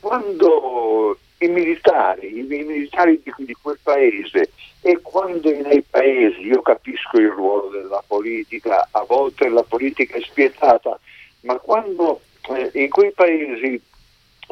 [0.00, 4.50] quando i militari, i militari di, di, quel paese
[4.80, 10.20] e quando nei paesi, io capisco il ruolo della politica, a volte la politica è
[10.20, 10.98] spietata,
[11.40, 13.80] ma quando eh, in quei paesi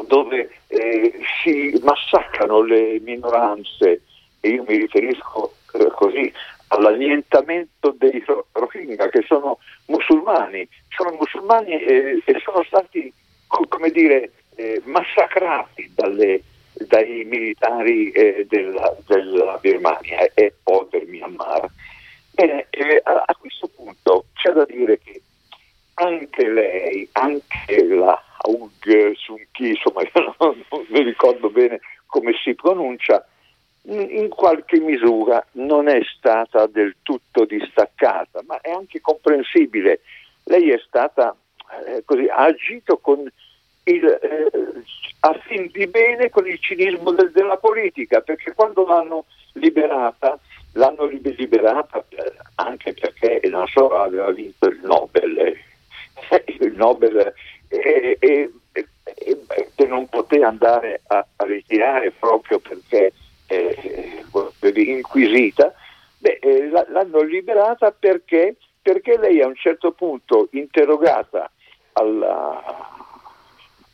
[0.07, 4.03] dove eh, si massacrano le minoranze,
[4.40, 6.33] e io mi riferisco eh, così
[6.68, 13.12] all'annientamento dei Rohingya, che sono musulmani, sono musulmani e sono stati,
[13.69, 21.69] come dire, eh, massacrati dalle, dai militari eh, della, della, Birmania e poi del Myanmar.
[22.33, 25.21] Bene, eh, a, a, questo punto c'è da dire che
[25.95, 32.33] anche lei, anche la Aung Suu Kyi, insomma io non, non mi ricordo bene come
[32.43, 33.25] si pronuncia,
[33.83, 40.01] in qualche misura non è stata del tutto distaccata, ma è anche comprensibile.
[40.45, 41.35] Lei è stata
[41.87, 43.30] eh, così, ha agito con
[43.85, 44.50] il, eh,
[45.20, 50.38] a fin di bene con il cinismo del, della politica, perché quando l'hanno liberata,
[50.72, 55.56] l'hanno liberata eh, anche perché non so, aveva vinto il Nobel, eh,
[56.61, 57.33] il Nobel
[57.68, 63.12] e, e, e, non poteva andare a, a ritirare proprio perché
[63.46, 64.24] eh,
[64.74, 65.74] inquisita,
[66.18, 71.50] beh, eh, l'hanno liberata perché, perché lei a un certo punto interrogata
[71.92, 72.62] alla,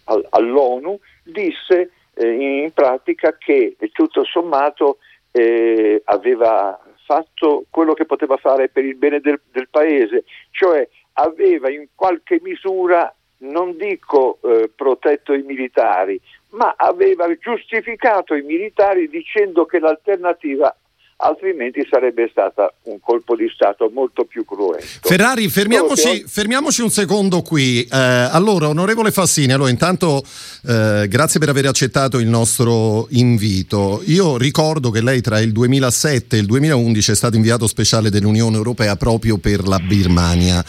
[0.04, 4.98] all'ONU disse eh, in pratica che tutto sommato
[5.32, 11.70] eh, aveva fatto quello che poteva fare per il bene del, del paese, cioè aveva
[11.70, 19.66] in qualche misura, non dico eh, protetto i militari, ma aveva giustificato i militari dicendo
[19.66, 20.74] che l'alternativa
[21.18, 24.84] altrimenti sarebbe stato un colpo di Stato molto più cruento.
[25.00, 27.82] Ferrari, fermiamoci, fermiamoci un secondo qui.
[27.84, 30.22] Eh, allora, onorevole Fassini, allora, intanto
[30.66, 34.02] eh, grazie per aver accettato il nostro invito.
[34.06, 38.56] Io ricordo che lei tra il 2007 e il 2011 è stato inviato speciale dell'Unione
[38.56, 40.64] Europea proprio per la Birmania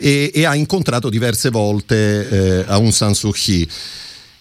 [0.00, 3.68] e, e ha incontrato diverse volte eh, Aung San Suu Kyi.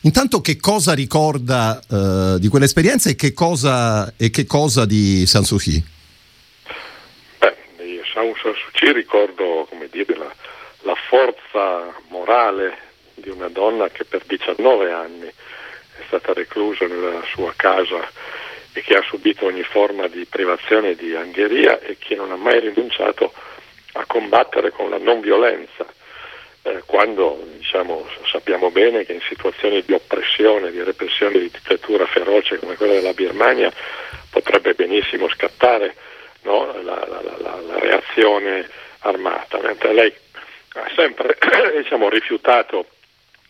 [0.04, 5.44] Intanto che cosa ricorda uh, di quell'esperienza e che cosa, e che cosa di San
[5.44, 5.84] Suu Kyi?
[7.40, 10.34] Beh, di San Suu Kyi ricordo dire, la,
[10.84, 12.78] la, forza morale
[13.16, 18.10] di una donna che per 19 anni è stata reclusa nella sua casa
[18.72, 22.38] e che ha subito ogni forma di privazione e di angheria e che non ha
[22.38, 23.34] mai rinunciato
[23.94, 25.86] a combattere con la non violenza
[26.64, 32.58] eh, quando diciamo, sappiamo bene che in situazioni di oppressione, di repressione, di dittatura feroce
[32.58, 33.72] come quella della Birmania
[34.30, 35.96] potrebbe benissimo scattare
[36.44, 38.68] no, la, la, la, la, reazione
[39.00, 40.14] armata, mentre lei
[40.74, 41.38] ha sempre
[41.76, 42.86] diciamo, rifiutato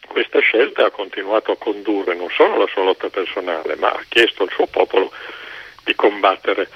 [0.07, 4.03] questa scelta e ha continuato a condurre non solo la sua lotta personale, ma ha
[4.07, 5.11] chiesto al suo popolo
[5.83, 6.67] di combattere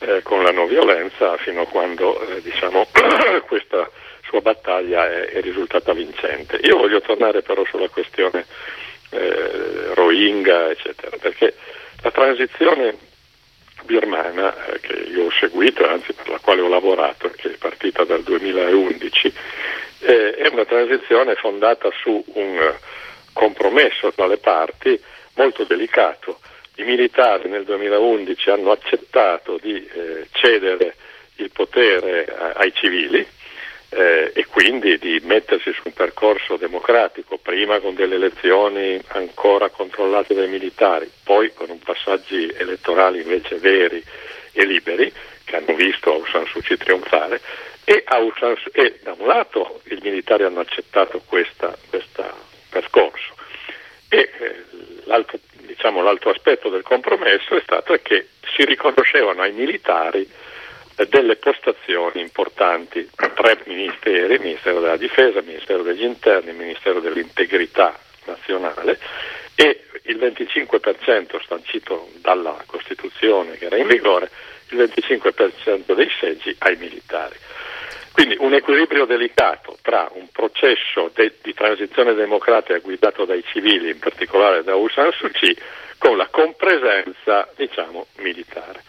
[0.00, 2.86] eh, con la non violenza fino a quando eh, diciamo,
[3.46, 3.88] questa
[4.30, 6.60] sua battaglia è, è, risultata vincente.
[6.62, 8.46] Io voglio tornare però sulla questione
[9.10, 11.54] eh, Rohingya, eccetera, perché
[12.02, 12.96] la transizione
[13.82, 18.04] birmana eh, che io ho seguito, anzi per la quale ho lavorato, che è partita
[18.04, 19.32] dal 2011,
[20.02, 22.72] eh, è una transizione fondata su un
[23.32, 24.98] compromesso tra le parti
[25.34, 26.38] molto delicato.
[26.76, 30.94] I militari nel 2011 hanno accettato di eh, cedere
[31.36, 33.26] il potere a, ai civili,
[33.90, 40.34] eh, e quindi di mettersi su un percorso democratico, prima con delle elezioni ancora controllate
[40.34, 44.02] dai militari, poi con passaggi elettorali invece veri
[44.52, 45.12] e liberi,
[45.44, 47.40] che hanno visto Aung San Suu Kyi trionfare,
[47.84, 48.04] e,
[48.38, 51.76] San, e da un lato i militari hanno accettato questo
[52.68, 53.34] percorso.
[54.08, 54.64] E eh,
[55.04, 60.28] l'altro, diciamo, l'altro aspetto del compromesso è stato che si riconoscevano ai militari
[61.08, 67.00] delle postazioni importanti, tre ministeri, il Ministero della Difesa, il Ministero degli Interni, il Ministero
[67.00, 68.98] dell'Integrità nazionale
[69.54, 74.30] e il 25% sancito dalla Costituzione che era in vigore,
[74.70, 77.36] il 25% dei seggi ai militari.
[78.12, 83.98] Quindi un equilibrio delicato tra un processo de- di transizione democratica guidato dai civili, in
[83.98, 85.56] particolare da Aung San Suu Kyi,
[85.96, 88.82] con la compresenza diciamo, militare.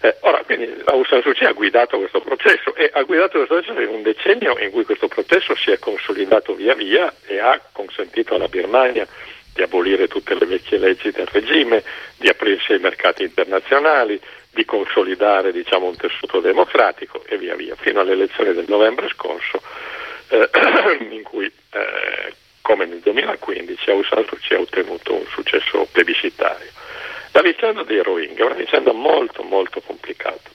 [0.00, 3.54] Eh, ora, quindi Aung San Suu Kyi ha guidato questo processo e ha guidato questo
[3.54, 7.60] processo in un decennio in cui questo processo si è consolidato via via e ha
[7.72, 9.06] consentito alla Birmania
[9.52, 11.82] di abolire tutte le vecchie leggi del regime,
[12.16, 14.20] di aprirsi ai mercati internazionali,
[14.52, 19.60] di consolidare diciamo, un tessuto democratico e via via, fino alle elezioni del novembre scorso,
[20.28, 20.48] eh,
[21.10, 26.70] in cui, eh, come nel 2015, Aung San Suu Kyi ha ottenuto un successo plebiscitario.
[27.32, 30.50] La vicenda dei Rohingya è una vicenda molto molto complicata.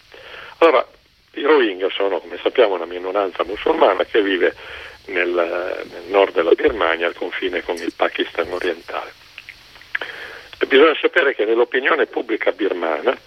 [0.59, 0.85] Allora,
[1.33, 4.55] i Rohingya sono, come sappiamo, una minoranza musulmana che vive
[5.05, 9.11] nel, nel nord della Birmania, al confine con il Pakistan orientale.
[10.59, 13.17] E bisogna sapere che nell'opinione pubblica birmana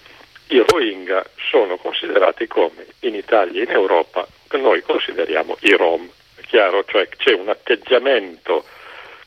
[0.49, 6.09] i Rohingya sono considerati come in Italia e in Europa noi consideriamo i Rom.
[6.37, 8.65] È chiaro, cioè c'è un atteggiamento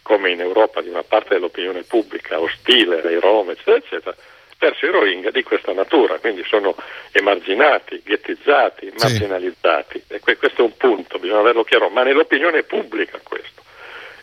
[0.09, 4.15] come in Europa di una parte dell'opinione pubblica ostile ai Rom, eccetera, eccetera,
[4.57, 6.75] verso i Rohingya di questa natura, quindi sono
[7.11, 10.01] emarginati, ghettizzati, marginalizzati.
[10.07, 10.13] Sì.
[10.15, 13.61] E questo è un punto, bisogna averlo chiaro, ma nell'opinione pubblica questo.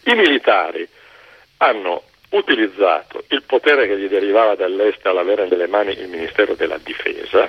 [0.07, 0.89] I militari
[1.59, 7.49] hanno utilizzato il potere che gli derivava dall'est all'avere nelle mani il Ministero della Difesa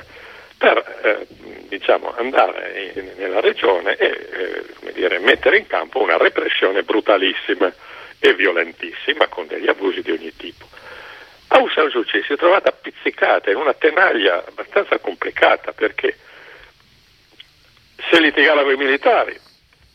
[0.58, 1.28] per eh,
[1.67, 7.72] diciamo, andare in, nella regione e eh, dire, mettere in campo una repressione brutalissima
[8.20, 10.65] e violentissima con degli abusi di ogni tipo.
[11.50, 16.17] Aung San Suu Kyi si è trovata pizzicata in una tenaglia abbastanza complicata perché
[18.10, 19.38] se litigava con i militari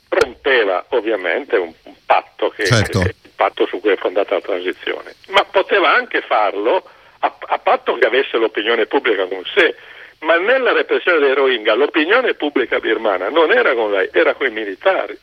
[0.09, 3.01] rompeva ovviamente un, un patto che certo.
[3.01, 6.88] è il patto su cui è fondata la transizione, ma poteva anche farlo
[7.20, 9.75] a, a patto che avesse l'opinione pubblica con sé.
[10.23, 14.51] Ma nella repressione dei Rohingya l'opinione pubblica birmana non era con lei, era con i
[14.51, 15.19] militari.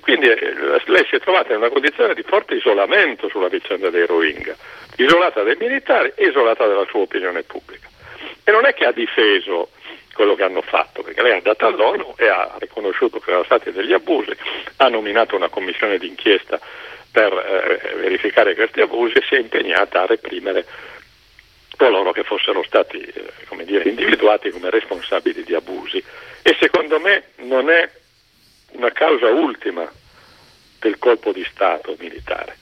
[0.00, 4.06] Quindi eh, lei si è trovata in una condizione di forte isolamento sulla vicenda dei
[4.06, 4.56] Rohingya,
[4.96, 7.88] isolata dai militari e isolata dalla sua opinione pubblica.
[8.44, 9.70] E non è che ha difeso
[10.12, 13.70] quello che hanno fatto, perché lei è andata all'ONU e ha riconosciuto che erano stati
[13.70, 14.32] degli abusi,
[14.76, 16.60] ha nominato una commissione d'inchiesta
[17.10, 20.66] per eh, verificare questi abusi e si è impegnata a reprimere
[21.82, 26.02] coloro che fossero stati eh, dire, individuati come responsabili di abusi.
[26.42, 27.90] E secondo me non è
[28.74, 29.90] una causa ultima
[30.78, 32.56] del colpo di Stato militare.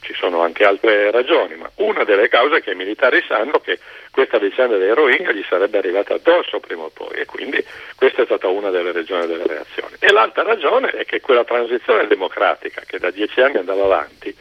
[0.00, 3.78] Ci sono anche altre ragioni, ma una delle cause è che i militari sanno che
[4.10, 8.48] questa vicenda Rohingya gli sarebbe arrivata addosso prima o poi e quindi questa è stata
[8.48, 9.94] una delle ragioni delle reazioni.
[10.00, 14.34] E l'altra ragione è che quella transizione democratica che da dieci anni andava avanti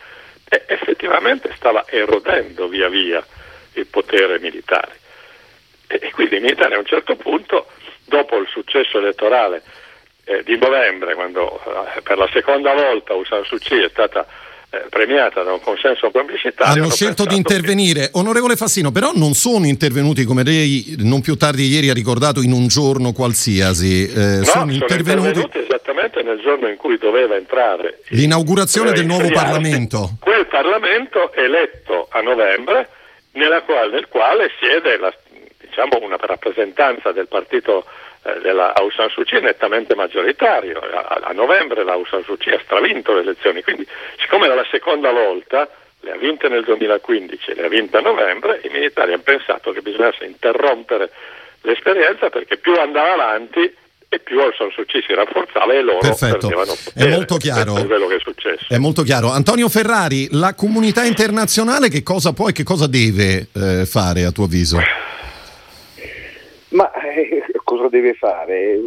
[0.49, 3.23] effettivamente stava erodendo via via
[3.79, 4.99] il potere militare.
[5.87, 7.67] E, e quindi i militari a un certo punto,
[8.05, 9.61] dopo il successo elettorale
[10.25, 11.59] eh, di novembre, quando
[11.95, 14.27] eh, per la seconda volta Aung San Suu Kyi è stata
[14.69, 16.83] eh, premiata da un consenso plebiscitario.
[16.83, 18.01] Hanno, scelto di intervenire.
[18.01, 18.09] Che...
[18.13, 22.51] Onorevole Fassino, però non sono intervenuti, come lei non più tardi ieri ha ricordato, in
[22.51, 24.11] un giorno qualsiasi.
[24.11, 25.27] Eh, no, sono, intervenuti...
[25.27, 25.59] intervenuti...
[25.59, 28.01] esattamente nel giorno in cui doveva entrare.
[28.09, 30.17] L'inaugurazione del nuovo Parlamento.
[30.19, 32.89] Quel Parlamento eletto a novembre,
[33.65, 35.13] quale, nel quale siede la,
[35.59, 37.85] diciamo, una rappresentanza del partito
[38.23, 40.79] eh, della Aung San Suu Kyi nettamente maggioritario.
[40.79, 43.87] A, a novembre la Aung San Suu Kyi ha stravinto le elezioni, quindi
[44.19, 45.69] siccome era la seconda volta,
[46.01, 49.71] le ha vinte nel 2015 e le ha vinte a novembre, i militari hanno pensato
[49.71, 51.09] che bisognesse interrompere
[51.61, 53.75] l'esperienza perché più andava avanti
[54.09, 56.47] e più Aung San Suu Kyi si rafforzava e loro Perfetto.
[56.47, 57.09] perdevano potere.
[57.09, 57.75] È molto chiaro.
[57.75, 58.65] È quello che è successo.
[58.69, 59.31] È molto chiaro.
[59.31, 64.31] Antonio Ferrari, la comunità internazionale che cosa può e che cosa deve eh, fare a
[64.31, 64.79] tuo avviso?
[66.69, 68.79] Ma eh, cosa deve fare?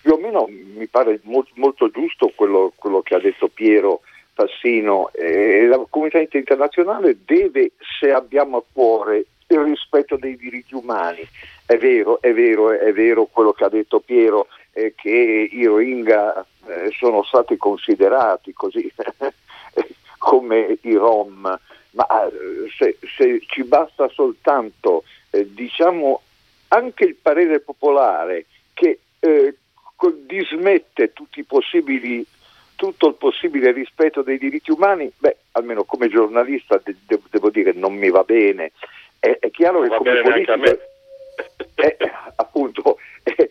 [0.00, 4.00] Più o meno mi pare molto, molto giusto quello, quello, che ha detto Piero
[4.32, 5.10] Fassino.
[5.12, 11.26] Eh, la comunità internazionale deve, se abbiamo a cuore il rispetto dei diritti umani,
[11.66, 16.44] è vero, è vero, è vero quello che ha detto Piero, eh, che i Rohingya
[16.66, 18.90] eh, sono stati considerati così
[20.18, 21.58] come i Rom,
[21.90, 26.20] ma eh, se, se ci basta soltanto eh, diciamo
[26.68, 29.54] anche il parere popolare che eh,
[30.26, 37.48] dismette tutto il possibile rispetto dei diritti umani, beh, almeno come giornalista de- de- devo
[37.48, 38.72] dire non mi va bene.
[39.18, 40.92] È, è chiaro non che come politico...
[41.76, 41.96] Eh,
[42.36, 43.48] appunto, eh,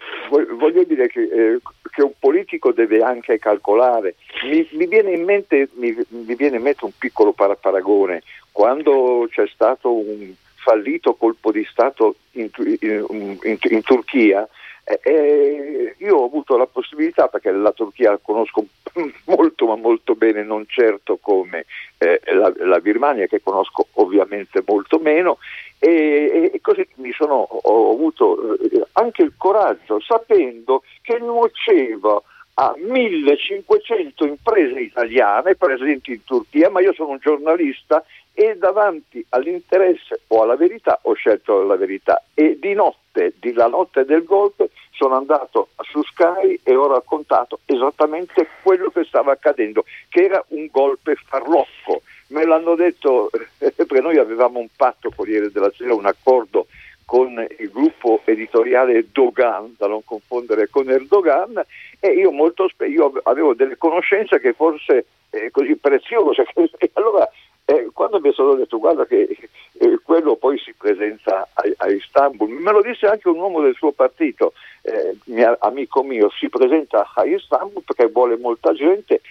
[0.57, 1.59] voglio dire che, eh,
[1.91, 4.15] che, un politico deve anche calcolare.
[4.43, 8.23] Mi, mi, viene, in mente, mi, mi viene, in mente, un piccolo paragone.
[8.51, 12.49] Quando c'è stato un fallito colpo di Stato in,
[12.79, 14.47] in, in, in Turchia,
[14.83, 18.65] eh, io ho avuto la possibilità, perché la Turchia la conosco
[19.25, 21.65] molto ma molto bene, non certo come
[21.97, 25.37] eh, la, la, Birmania che conosco ovviamente molto meno,
[25.79, 32.23] e, e così mi sono, ho avuto eh, anche il coraggio, sapendo che nuocevo
[32.55, 38.03] a 1500 imprese italiane presenti in Turchia, ma io sono un giornalista
[38.33, 42.21] e davanti all'interesse o alla verità ho scelto la verità.
[42.33, 43.02] E di notte,
[43.39, 49.03] di la notte del golpe, sono andato su Sky e ho raccontato esattamente quello che
[49.03, 52.01] stava accadendo, che era un golpe farlocco.
[52.27, 56.67] Me l'hanno detto perché noi avevamo un patto Corriere della Sera, un accordo
[57.05, 61.61] con il gruppo editoriale Dogan, da non confondere con Erdogan,
[61.99, 66.45] e io, molto, io avevo delle conoscenze che forse eh, così preziose,
[66.93, 67.29] allora
[67.65, 69.37] eh, quando mi sono detto guarda che
[69.73, 73.75] eh, quello poi si presenta a, a, Istanbul, me lo disse anche un uomo del
[73.75, 79.21] suo partito, eh, mio, amico mio, si presenta a Istanbul perché vuole molta gente.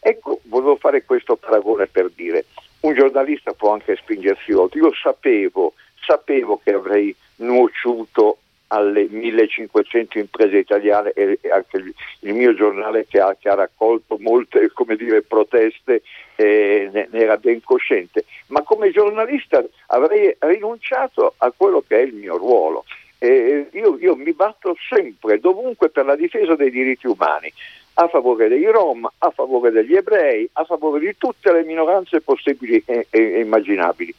[0.00, 2.46] ecco, volevo fare questo paragone per dire,
[2.80, 8.38] un giornalista può anche spingersi oltre, io sapevo, sapevo che avrei nuociuto
[8.68, 11.76] alle 1500 imprese italiane e anche
[12.20, 16.02] il, mio giornale che ha, che ha raccolto molte dire, proteste
[16.36, 22.02] eh, ne, ne, era ben cosciente, ma come giornalista avrei rinunciato a quello che è
[22.02, 22.84] il mio ruolo.
[23.20, 27.52] Eh, io, io mi batto sempre, dovunque, per la difesa dei diritti umani
[28.00, 32.80] a favore dei Rom, a favore degli ebrei, a favore di tutte le minoranze possibili
[32.86, 34.14] e, e immaginabili.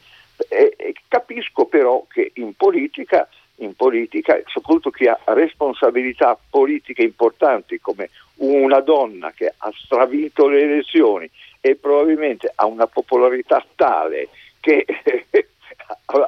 [0.48, 3.26] E capisco però che in politica
[3.60, 10.62] in politica, soprattutto chi ha responsabilità politiche importanti come una donna che ha stravinto le
[10.62, 11.30] elezioni
[11.60, 14.28] e probabilmente ha una popolarità tale
[14.60, 14.86] che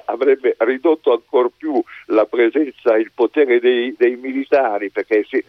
[0.06, 5.44] avrebbe ridotto ancora più la presenza, il potere dei, dei militari perché se,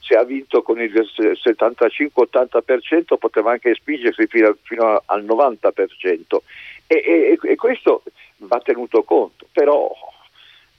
[0.00, 6.38] se, ha vinto con il 75-80% poteva anche spingersi fino, fino al 90%
[6.86, 8.02] e, e, e questo
[8.38, 9.92] va tenuto conto, però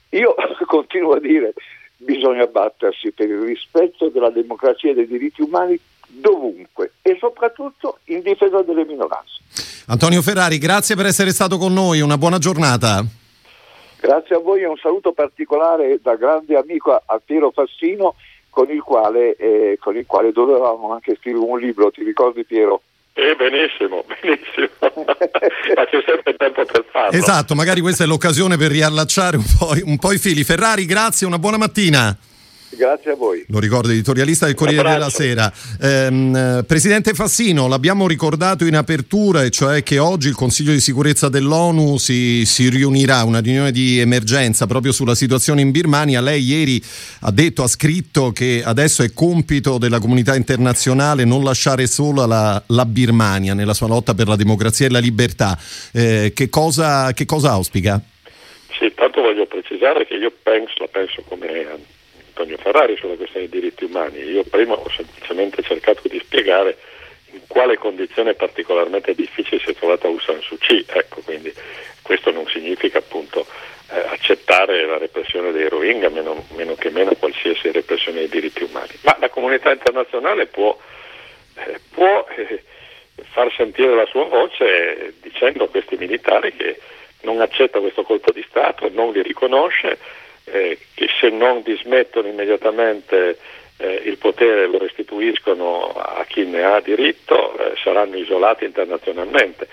[0.10, 0.36] Io
[0.66, 1.53] continuo a dire
[1.97, 8.22] bisogna battersi per il rispetto della democrazia e dei diritti umani dovunque e soprattutto in
[8.22, 9.41] difesa delle minoranze.
[9.88, 13.03] Antonio Ferrari, grazie per essere stato con noi, una buona giornata.
[13.99, 18.16] Grazie a voi e un saluto particolare da grande amico a Piero Fassino
[18.49, 22.82] con il quale, eh, con il quale dovevamo anche scrivere un libro, ti ricordi Piero?
[23.20, 24.70] Eh, benissimo, benissimo.
[25.76, 27.17] Ma c'è sempre tempo per farlo.
[27.17, 30.45] Esatto, magari questa è l'occasione per riallacciare un po', un po' i fili.
[30.45, 32.17] Ferrari, grazie, una buona mattina.
[32.72, 33.43] Grazie a voi.
[33.47, 35.51] Lo ricordo, editorialista del Corriere della Sera.
[35.82, 41.30] Ehm, Presidente Fassino, l'abbiamo ricordato in apertura, e cioè che oggi il Consiglio di sicurezza
[41.30, 46.22] dell'ONU si, si, riunirà, una riunione di emergenza proprio sulla situazione in Birmania.
[46.22, 46.82] Lei ieri
[47.22, 52.63] ha detto, ha scritto che adesso è compito della comunità internazionale non lasciare sola la,
[52.67, 55.57] la Birmania nella sua lotta per la democrazia e la libertà.
[55.91, 57.99] Eh, che, cosa, che cosa auspica?
[58.78, 61.97] Sì, tanto voglio precisare che io penso, la penso come
[62.39, 64.19] Antonio Ferrari sulla questione dei diritti umani.
[64.19, 66.77] Io prima ho semplicemente cercato di spiegare
[67.33, 70.85] in quale condizione particolarmente difficile si è trovata Aung San Suu Kyi.
[70.87, 71.53] Ecco, quindi
[72.01, 73.45] questo non significa appunto
[73.91, 78.93] eh, accettare la repressione dei Rohingya, meno, meno, che meno qualsiasi repressione dei diritti umani.
[79.01, 80.77] Ma la comunità internazionale può,
[81.55, 82.63] eh, può eh,
[83.31, 86.79] far sentire la sua voce dicendo a questi militari che
[87.23, 89.97] non accetta questo colpo di Stato, non li riconosce
[90.52, 93.38] eh, che se non dismettono immediatamente
[93.78, 99.68] eh, il potere lo restituiscono a chi ne ha diritto, eh, saranno isolati internazionalmente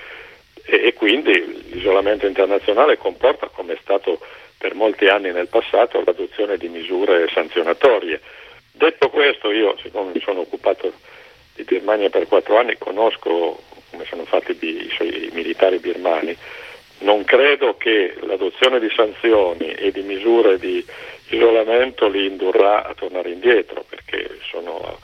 [0.65, 4.21] e, e, quindi l'isolamento internazionale comporta, come è stato
[4.59, 8.21] per molti anni nel passato, l'adozione di misure sanzionatorie.
[8.73, 10.93] Detto questo, io siccome mi sono occupato
[11.55, 16.37] di Birmania per quattro anni, conosco come sono fatti i, i militari birmani,
[16.99, 20.85] non credo che l'adozione di sanzioni e di misure di
[21.29, 24.99] isolamento li indurrà a tornare indietro, perché sono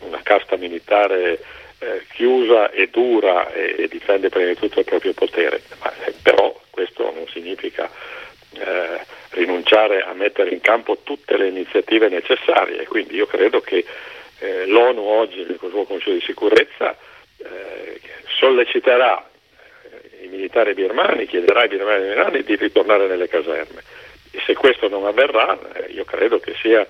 [0.00, 1.40] una casta militare
[1.78, 5.62] eh, chiusa e dura e, e, difende prima di tutto il proprio potere.
[5.80, 7.88] Ma, eh, però questo non significa
[8.54, 12.86] eh, rinunciare a mettere in campo tutte le iniziative necessarie.
[12.86, 13.84] Quindi io credo che
[14.40, 16.96] eh, l'ONU oggi nel suo Consiglio di sicurezza
[17.38, 18.00] eh,
[18.38, 19.28] solleciterà
[20.28, 23.82] i militari birmani, chiederà ai birmani di ritornare nelle caserme.
[24.30, 26.86] E se questo non avverrà, eh, io credo che sia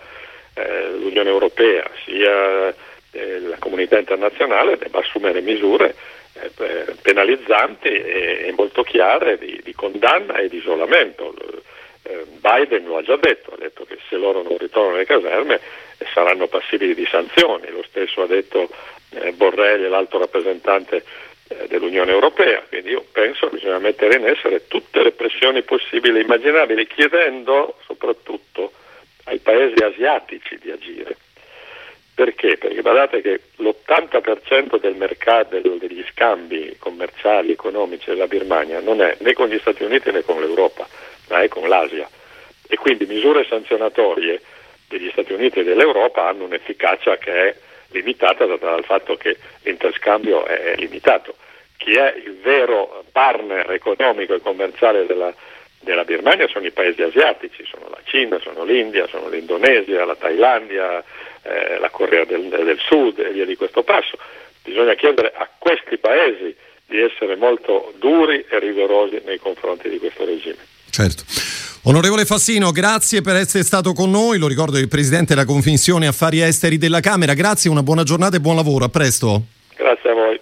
[0.55, 2.75] eh, l'Unione Europea sia
[3.13, 5.95] eh, la comunità internazionale debba assumere misure
[6.35, 11.35] eh, penalizzanti e, e, molto chiare di, di, condanna e di isolamento.
[12.03, 15.61] Eh, Biden lo ha già detto, ha detto che se loro non ritornano alle caserme
[15.99, 18.69] eh, saranno passibili di sanzioni, lo stesso ha detto
[19.37, 21.03] Borrell, l'alto rappresentante
[21.69, 26.23] dell'Unione Europea, quindi io penso che bisogna mettere in essere tutte le pressioni possibili e
[26.23, 28.73] immaginabili, chiedendo soprattutto
[29.25, 31.17] ai paesi asiatici di agire.
[32.15, 32.59] Perché?
[32.59, 39.33] Perché guardate che l'80% del mercato degli scambi commerciali, economici della Birmania non è né
[39.35, 40.87] con gli Stati Uniti né con l'Europa,
[41.29, 42.09] ma è con l'Asia.
[42.69, 44.41] E quindi misure sanzionatorie
[44.89, 47.55] degli Stati Uniti e dell'Europa hanno un'efficacia che è
[47.91, 51.35] limitata dal fatto che l'interscambio è limitato.
[51.77, 55.33] Chi è il vero partner economico e commerciale della,
[55.81, 61.03] della Birmania sono i paesi asiatici, sono la Cina, sono l'India, sono l'Indonesia, la Thailandia,
[61.43, 64.19] eh, la Corea del, del Sud e via di questo passo.
[64.63, 66.55] Bisogna chiedere a questi paesi
[66.87, 70.57] di essere molto duri e rigorosi nei confronti di questo regime.
[70.91, 71.23] Certo.
[71.89, 74.37] Onorevole Fassino, grazie per essere stato con noi.
[74.37, 77.33] Lo ricordo il Presidente della Commissione Affari Esteri della Camera.
[77.33, 78.85] Grazie, una buona giornata e buon lavoro.
[78.85, 79.45] A presto.
[79.75, 80.41] Grazie a voi.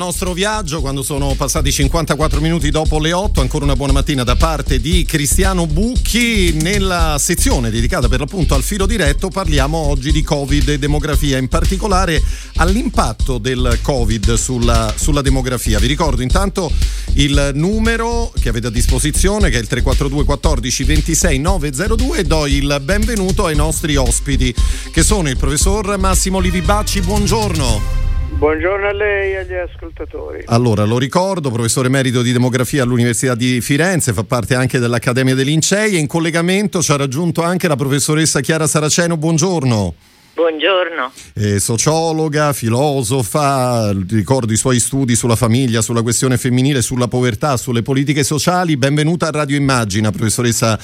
[0.00, 3.42] Nostro viaggio quando sono passati 54 minuti dopo le 8.
[3.42, 6.54] Ancora una buona mattina da parte di Cristiano Bucchi.
[6.54, 11.48] Nella sezione dedicata per l'appunto al filo diretto parliamo oggi di Covid e demografia, in
[11.48, 12.22] particolare
[12.56, 15.78] all'impatto del Covid sulla, sulla demografia.
[15.78, 16.72] Vi ricordo intanto
[17.14, 22.46] il numero che avete a disposizione che è il 342 14 26 902 e do
[22.46, 24.54] il benvenuto ai nostri ospiti
[24.90, 27.02] che sono il professor Massimo Livibacci.
[27.02, 28.09] Buongiorno.
[28.32, 30.42] Buongiorno a lei e agli ascoltatori.
[30.46, 35.44] Allora, lo ricordo, professore emerito di demografia all'Università di Firenze, fa parte anche dell'Accademia dei
[35.44, 39.16] Lincei e in collegamento ci ha raggiunto anche la professoressa Chiara Saraceno.
[39.16, 39.94] Buongiorno.
[40.40, 41.12] Buongiorno.
[41.34, 47.82] È sociologa, filosofa, ricordo i suoi studi sulla famiglia, sulla questione femminile, sulla povertà, sulle
[47.82, 48.78] politiche sociali.
[48.78, 50.78] Benvenuta a Radio Immagina, professoressa,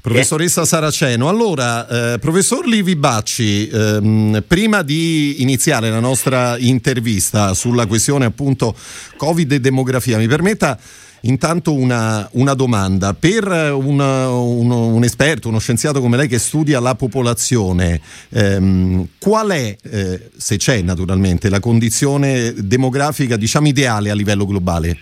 [0.00, 1.28] professoressa Saraceno.
[1.28, 8.74] Allora, eh, professor Livi Bacci, ehm, prima di iniziare la nostra intervista sulla questione appunto
[9.18, 10.78] Covid e demografia, mi permetta
[11.24, 16.80] Intanto una, una domanda, per una, uno, un esperto, uno scienziato come lei che studia
[16.80, 18.00] la popolazione,
[18.30, 24.96] ehm, qual è, eh, se c'è naturalmente, la condizione demografica diciamo ideale a livello globale?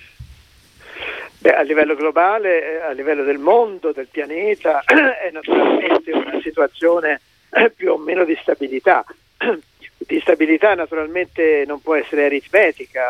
[1.39, 7.21] Beh, a livello globale, eh, a livello del mondo, del pianeta, è naturalmente una situazione
[7.49, 9.07] eh, più o meno di stabilità
[10.07, 13.03] di stabilità naturalmente non può essere aritmetica,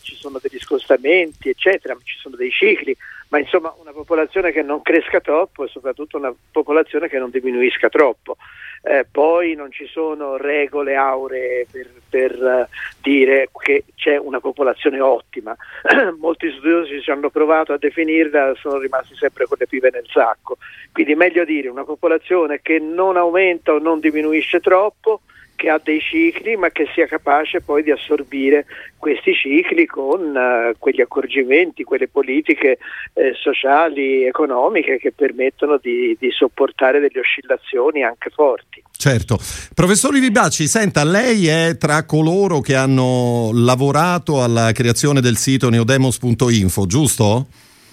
[0.00, 2.96] ci sono degli scostamenti, eccetera, ci sono dei cicli,
[3.28, 7.88] ma insomma una popolazione che non cresca troppo e soprattutto una popolazione che non diminuisca
[7.88, 8.36] troppo.
[8.84, 12.66] Eh, poi non ci sono regole auree per, per uh,
[13.00, 15.56] dire che c'è una popolazione ottima.
[16.18, 20.58] Molti studiosi ci hanno provato a definirla, sono rimasti sempre con le pive nel sacco.
[20.92, 25.20] Quindi meglio dire una popolazione che non aumenta o non diminuisce troppo,
[25.62, 30.76] che ha dei cicli ma che sia capace poi di assorbire questi cicli con uh,
[30.76, 32.78] quegli accorgimenti, quelle politiche
[33.14, 38.82] eh, sociali, economiche che permettono di, di, sopportare delle oscillazioni anche forti.
[38.90, 39.38] Certo.
[39.72, 46.86] Professor Livibacci, senta, lei è tra coloro che hanno lavorato alla creazione del sito neodemos.info,
[46.86, 47.46] giusto?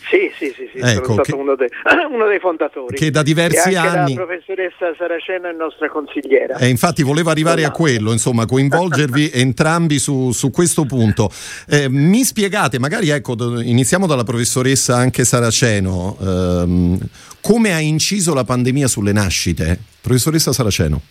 [0.09, 1.67] Sì, sì, sì, sì ecco, sono stato che, uno, dei,
[2.11, 2.97] uno, dei, fondatori.
[2.97, 4.13] Che da diversi e anche anni.
[4.15, 6.57] La professoressa Saraceno è nostra consigliera.
[6.57, 11.29] E infatti volevo arrivare a quello, insomma, coinvolgervi entrambi su, su, questo punto.
[11.67, 16.97] Eh, mi spiegate, magari ecco, iniziamo dalla professoressa anche Saraceno, ehm,
[17.41, 19.77] come ha inciso la pandemia sulle nascite?
[20.01, 21.01] Professoressa Saraceno.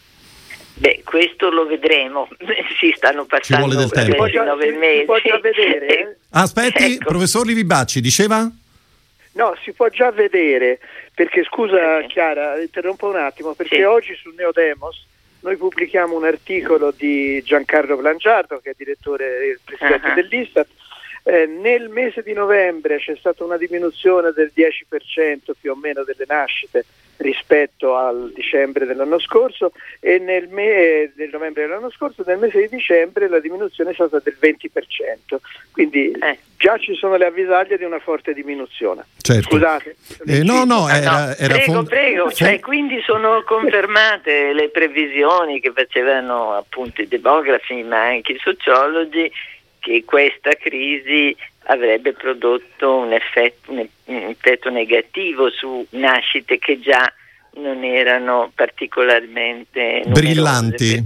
[0.78, 2.28] Beh, questo lo vedremo.
[2.78, 4.42] si stanno passando Ci vuole del tempo.
[4.44, 5.06] nove mesi.
[5.22, 5.86] Si vedere.
[5.86, 6.16] Eh?
[6.30, 7.08] Aspetti, ecco.
[7.08, 8.50] professor Livibacci, diceva?
[9.38, 10.80] No, si può già vedere,
[11.14, 13.82] perché scusa Chiara, interrompo un attimo, perché sì.
[13.82, 15.06] oggi su Neodemos
[15.42, 20.14] noi pubblichiamo un articolo di Giancarlo Blangiardo, che è direttore e presidente uh-huh.
[20.14, 20.66] dell'Istat.
[21.22, 26.24] Eh, nel mese di novembre c'è stata una diminuzione del 10% più o meno delle
[26.26, 26.84] nascite
[27.18, 32.68] rispetto al dicembre dell'anno scorso e nel, me- del novembre dell'anno scorso nel mese di
[32.68, 35.36] dicembre la diminuzione è stata del 20%,
[35.72, 36.38] quindi eh.
[36.56, 39.04] già ci sono le avvisaglie di una forte diminuzione.
[39.20, 39.48] Certo.
[39.50, 39.96] Scusate.
[40.26, 45.60] Eh, no, no, era, no, era prego, fond- prego, cioè, quindi sono confermate le previsioni
[45.60, 49.30] che facevano appunto i demografi ma anche i sociologi
[49.80, 51.36] che questa crisi
[51.70, 57.12] avrebbe prodotto un effetto, un effetto negativo su nascite che già
[57.54, 61.04] non erano particolarmente brillanti.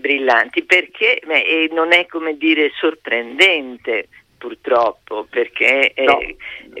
[0.00, 4.08] brillanti perché beh, non è come dire sorprendente
[4.42, 6.18] purtroppo, perché eh, no.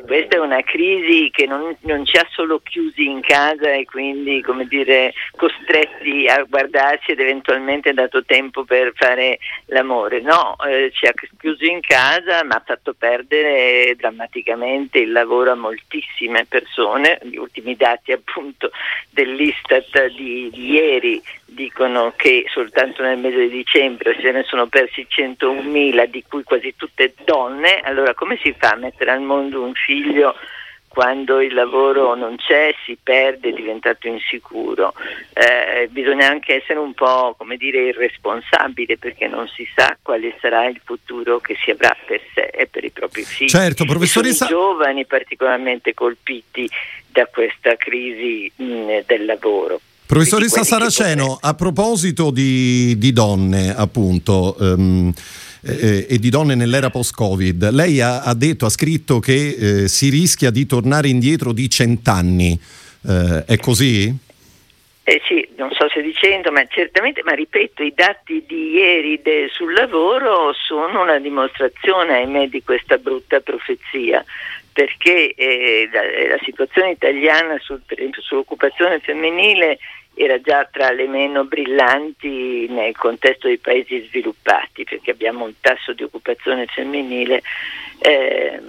[0.04, 4.42] questa è una crisi che non, non, ci ha solo chiusi in casa e quindi
[4.42, 11.06] come dire, costretti a guardarci ed eventualmente dato tempo per fare l'amore, no, eh, ci
[11.06, 17.36] ha chiusi in casa ma ha fatto perdere drammaticamente il lavoro a moltissime persone, gli
[17.36, 18.72] ultimi dati appunto
[19.10, 25.06] dell'Istat di, di ieri dicono che soltanto nel mese di dicembre se ne sono persi
[25.08, 27.51] 101.000, di cui quasi tutte donne,
[27.82, 30.34] allora come si fa a mettere al mondo un figlio
[30.92, 34.92] quando il lavoro non c'è, si perde, è diventato insicuro?
[35.32, 40.66] Eh, bisogna anche essere un po' come dire irresponsabile perché non si sa quale sarà
[40.66, 43.48] il futuro che si avrà per sé e per i propri figli.
[43.48, 44.44] Certo, professoressa...
[44.44, 46.68] I giovani particolarmente colpiti
[47.08, 49.80] da questa crisi mh, del lavoro.
[50.04, 55.10] Professoressa Saraceno, a proposito di, di donne, appunto, um,
[55.64, 60.08] eh, e di donne nell'era post-Covid, lei ha, ha detto, ha scritto che eh, si
[60.08, 62.58] rischia di tornare indietro di cent'anni.
[63.06, 64.30] Eh, è così?
[65.04, 69.48] Eh sì, non so se dicendo, ma certamente, ma ripeto, i dati di ieri de,
[69.50, 74.24] sul lavoro sono una dimostrazione, ahimè, di questa brutta profezia
[74.72, 76.00] perché eh, la,
[76.34, 79.78] la, situazione italiana sul, per esempio, sull'occupazione femminile
[80.14, 85.92] era già tra le meno brillanti nel contesto dei paesi sviluppati, perché abbiamo un tasso
[85.92, 87.42] di occupazione femminile
[87.98, 88.60] eh,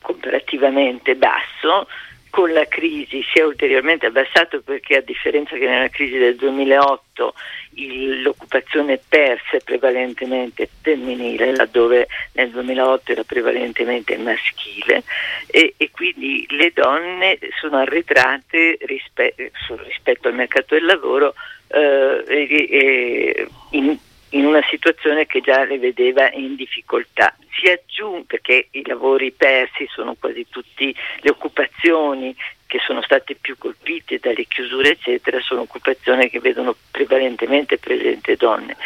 [0.00, 1.88] comparativamente basso,
[2.30, 7.34] con la crisi si è ulteriormente abbassato perché a differenza che nella crisi del 2008
[7.74, 15.02] il, l'occupazione persa è prevalentemente femminile, laddove nel 2008 era prevalentemente maschile
[15.46, 19.34] e, e quindi le donne sono arretrate rispe-
[19.84, 21.34] rispetto al mercato del lavoro
[21.68, 23.98] eh, in,
[24.30, 27.34] in una situazione che già le vedeva in difficoltà.
[27.50, 32.34] Si aggiunge, perché i lavori persi sono quasi tutte le occupazioni
[32.66, 38.76] che sono state più colpite dalle chiusure, eccetera, sono occupazioni che vedono prevalentemente presente donne.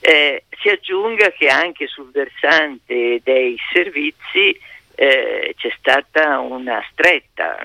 [0.00, 4.58] Eh, si aggiunga che anche sul versante dei servizi
[4.96, 7.64] eh, c'è stata una stretta,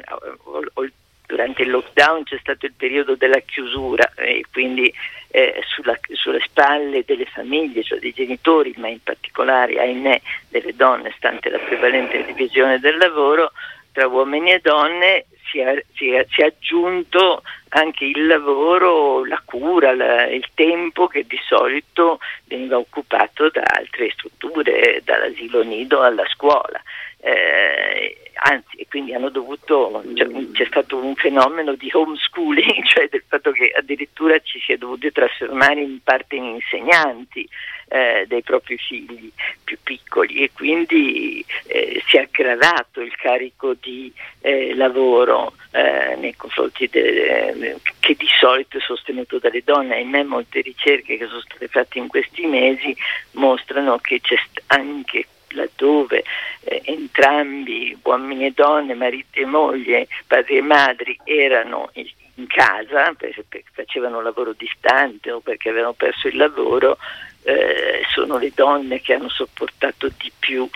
[1.25, 4.93] durante il lockdown c'è stato il periodo della chiusura e quindi
[5.35, 11.11] eh, sulla, sulle spalle delle famiglie, cioè dei genitori, ma in particolare, ahimè, delle donne,
[11.17, 13.51] stante la prevalente divisione del lavoro
[13.91, 19.41] tra uomini e donne, si è, si è, si è aggiunto anche il lavoro, la
[19.43, 26.25] cura, la, il tempo che di solito veniva occupato da altre strutture, dall'asilo nido alla
[26.27, 26.79] scuola.
[27.17, 33.51] Eh, anzi, quindi hanno dovuto, cioè, c'è stato un fenomeno di homeschooling, cioè del fatto
[33.51, 37.47] che addirittura ci si è dovuti trasformare in parte in insegnanti
[37.89, 39.31] eh, dei propri figli
[39.63, 44.11] più piccoli e quindi eh, si è aggravato il carico di
[44.41, 49.95] eh, lavoro eh, nei confronti de, che di solito è sostenuto dalle donne.
[49.95, 52.95] Ahimè molte ricerche che sono state fatte in questi mesi
[53.31, 56.23] mostrano che c'è anche laddove
[56.63, 61.89] eh, entrambi, uomini e donne, marito e moglie, padri e madri, erano
[62.35, 66.97] in casa perché facevano lavoro distante o perché avevano perso il lavoro,
[67.43, 70.67] eh, sono le donne che hanno sopportato di più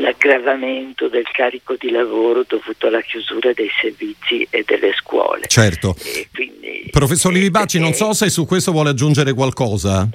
[0.00, 5.46] l'aggravamento del carico di lavoro dovuto alla chiusura dei servizi e delle scuole.
[5.48, 5.94] Certo.
[6.32, 10.08] Quindi, Professor Livibaci, eh, non so se su questo vuole aggiungere qualcosa.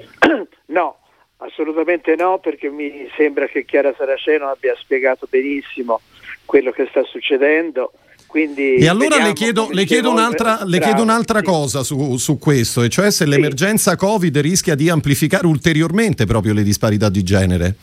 [1.61, 6.01] Assolutamente no, perché mi sembra che Chiara Saraceno abbia spiegato benissimo
[6.43, 7.91] quello che sta succedendo.
[8.25, 12.81] Quindi e allora le chiedo, le chiedo, un'altra, le chiedo un'altra cosa su, su, questo,
[12.81, 13.29] e cioè se sì.
[13.29, 17.75] l'emergenza Covid rischia di amplificare ulteriormente proprio le disparità di genere.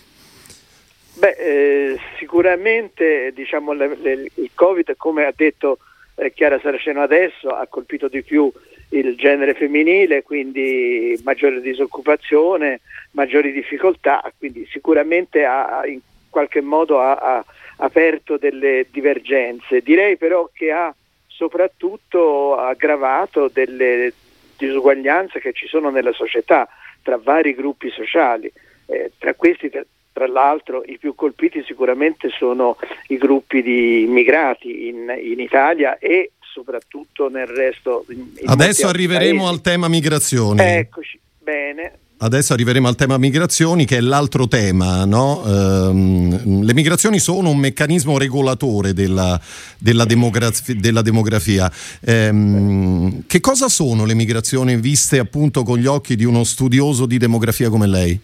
[1.15, 5.79] Beh, eh, sicuramente diciamo, le, le, il Covid, come ha detto
[6.17, 8.51] eh, Chiara Saraceno adesso, ha colpito di più
[8.91, 12.81] il genere femminile, quindi maggiore disoccupazione,
[13.13, 17.45] maggiori difficoltà, quindi sicuramente ha, in qualche modo ha, ha
[17.77, 19.81] aperto delle divergenze.
[19.81, 20.95] Direi però che ha
[21.27, 24.13] soprattutto aggravato delle
[24.57, 26.69] disuguaglianze che ci sono nella società
[27.03, 28.51] tra vari gruppi sociali.
[28.87, 32.77] Eh, tra questi, tra, l'altro, i più colpiti sicuramente sono
[33.09, 38.05] i gruppi di immigrati in, in Italia e soprattutto nel resto.
[38.45, 39.55] Adesso arriveremo paesi.
[39.55, 40.61] al tema migrazioni.
[40.61, 41.93] Eccoci, bene.
[42.21, 45.05] Adesso arriveremo al tema migrazioni, che è l'altro tema.
[45.05, 45.45] No?
[45.47, 49.41] Ehm, le migrazioni sono un meccanismo regolatore della,
[49.79, 50.75] della, demografia.
[50.75, 51.71] Della demografia.
[52.05, 57.19] Ehm, che cosa sono le migrazioni viste appunto con gli occhi di uno studioso di
[57.19, 58.21] demografia come lei?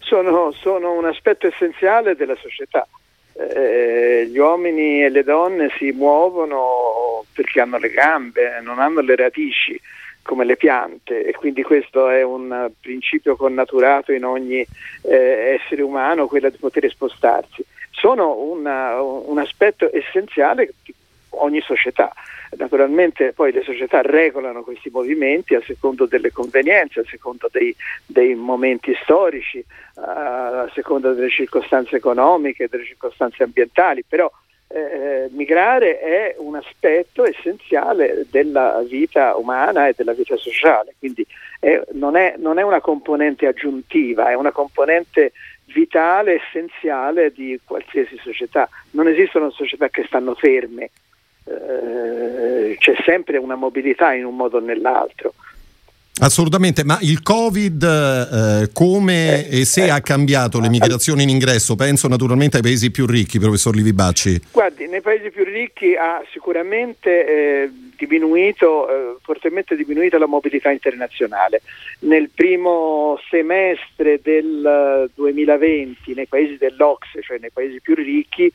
[0.00, 2.86] sono, sono un aspetto essenziale della società.
[3.34, 9.16] Eh, gli uomini e le donne si muovono perché hanno le gambe, non hanno le
[9.16, 9.80] radici
[10.22, 14.64] come le piante e quindi questo è un principio connaturato in ogni
[15.02, 17.64] eh, essere umano, quello di poter spostarsi.
[17.90, 20.94] Sono una, un aspetto essenziale di
[21.32, 22.12] ogni società.
[22.56, 27.74] Naturalmente poi le società regolano questi movimenti a secondo delle convenienze, a secondo dei,
[28.04, 29.64] dei momenti storici,
[29.94, 34.30] a seconda delle circostanze economiche, delle circostanze ambientali, però
[34.68, 41.26] eh, migrare è un aspetto essenziale della vita umana e della vita sociale, quindi
[41.60, 45.32] è, non, è, non, è, una componente aggiuntiva, è una componente
[45.66, 48.68] vitale, essenziale di qualsiasi società.
[48.90, 50.90] Non esistono società che stanno ferme,
[51.44, 55.34] eh, c'è sempre una mobilità in un modo o nell'altro.
[56.20, 61.30] Assolutamente, ma il Covid eh, come eh, e se eh, ha cambiato le migrazioni in
[61.30, 61.74] ingresso?
[61.74, 64.38] Penso naturalmente ai paesi più ricchi, professor Livi Bacci.
[64.52, 71.62] Guardi, nei paesi più ricchi ha sicuramente eh, diminuito, eh, fortemente diminuito la mobilità internazionale.
[72.00, 78.52] Nel primo semestre del 2020 nei paesi dell'Ox, cioè nei paesi più ricchi,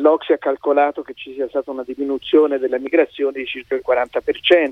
[0.00, 4.70] l'Ox ha calcolato che ci sia stata una diminuzione della migrazione di circa il 40%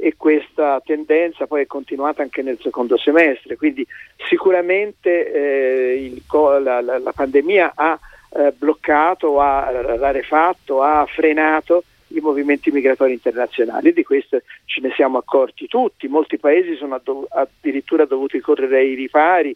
[0.00, 3.84] e questa tendenza poi è continuata anche nel secondo semestre, quindi
[4.28, 6.22] sicuramente eh, il,
[6.62, 7.98] la, la, la, pandemia ha
[8.36, 15.18] eh, bloccato, ha rarefatto, ha frenato i movimenti migratori internazionali, di questo ce ne siamo
[15.18, 19.54] accorti tutti, molti paesi sono addirittura dovuti correre ai ripari,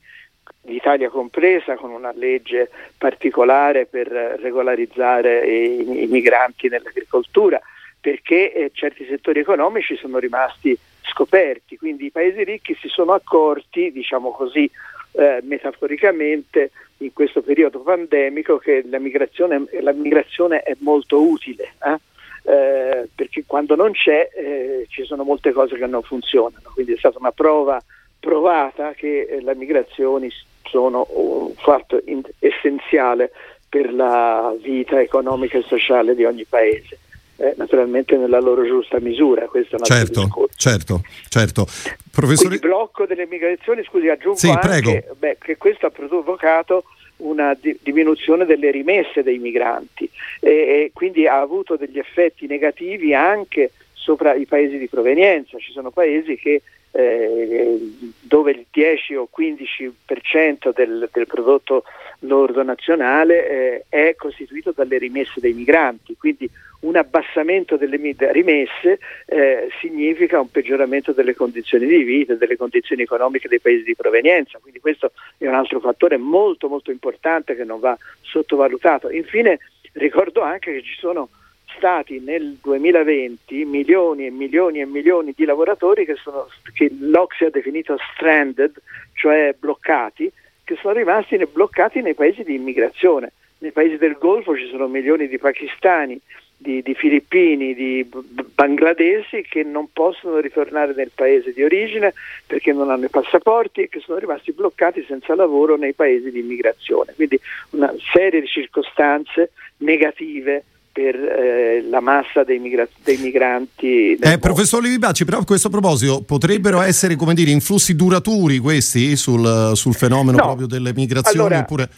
[0.63, 2.69] l'Italia compresa, con una legge
[2.99, 7.61] particolare per regolarizzare i, i migranti nell'agricoltura
[8.03, 13.93] perché eh, certi settori economici sono rimasti scoperti, quindi i paesi ricchi si sono accorti,
[13.93, 14.69] diciamo così
[15.13, 21.75] eh, metaforicamente, in questo periodo pandemico che la migrazione, la migrazione è molto utile.
[21.85, 21.97] Eh?
[22.45, 26.97] Eh, perché quando non c'è eh, ci sono molte cose che non funzionano, quindi è
[26.97, 27.81] stata una prova
[28.19, 30.29] provata che eh, le migrazioni
[30.65, 33.31] sono un fatto in- essenziale
[33.69, 36.99] per la vita economica e sociale di ogni paese
[37.37, 39.47] eh, naturalmente nella loro giusta misura.
[39.47, 41.67] Questo è un certo, certo, certo.
[42.11, 42.55] Professore...
[42.55, 46.85] il blocco delle migrazioni, scusi, aggiungo sì, anche beh, che questo ha provocato
[47.19, 50.11] una di- diminuzione delle rimesse dei migranti
[50.41, 55.59] e, e quindi ha avuto degli effetti negativi anche sopra i paesi di provenienza.
[55.59, 56.63] Ci sono paesi che
[56.93, 57.79] eh,
[58.21, 61.85] dove il 10 o 15% del, del prodotto
[62.21, 66.49] lordo nazionale eh, è costituito dalle rimesse dei migranti, quindi
[66.81, 67.99] un abbassamento delle
[68.33, 73.95] rimesse eh, significa un peggioramento delle condizioni di vita, delle condizioni economiche dei paesi di
[73.95, 79.11] provenienza, quindi questo è un altro fattore molto molto importante che non va sottovalutato.
[79.11, 79.59] Infine
[79.93, 81.29] ricordo anche che ci sono
[81.77, 87.51] stati nel 2020 milioni e milioni e milioni di lavoratori che, sono, che l'Ocse ha
[87.51, 88.73] definito stranded,
[89.15, 90.31] cioè bloccati,
[90.65, 93.33] che sono rimasti bloccati nei paesi di immigrazione.
[93.59, 96.21] Nei paesi del Golfo ci sono milioni di pakistani,
[96.63, 98.09] di, di, filippini, di
[98.55, 102.15] bangladesi che non possono ritornare nel paese di origine
[102.47, 106.39] perché non hanno i passaporti e che sono rimasti bloccati senza lavoro nei paesi di
[106.39, 107.13] immigrazione.
[107.15, 107.39] Quindi
[107.71, 114.15] una serie di circostanze negative per eh, la massa dei, migra- dei migranti.
[114.15, 119.73] Eh, professor Livibacci, però a questo proposito potrebbero essere come dire, influssi duraturi questi sul,
[119.75, 120.43] sul fenomeno no.
[120.45, 121.39] proprio delle migrazioni?
[121.39, 121.89] Allora, oppure...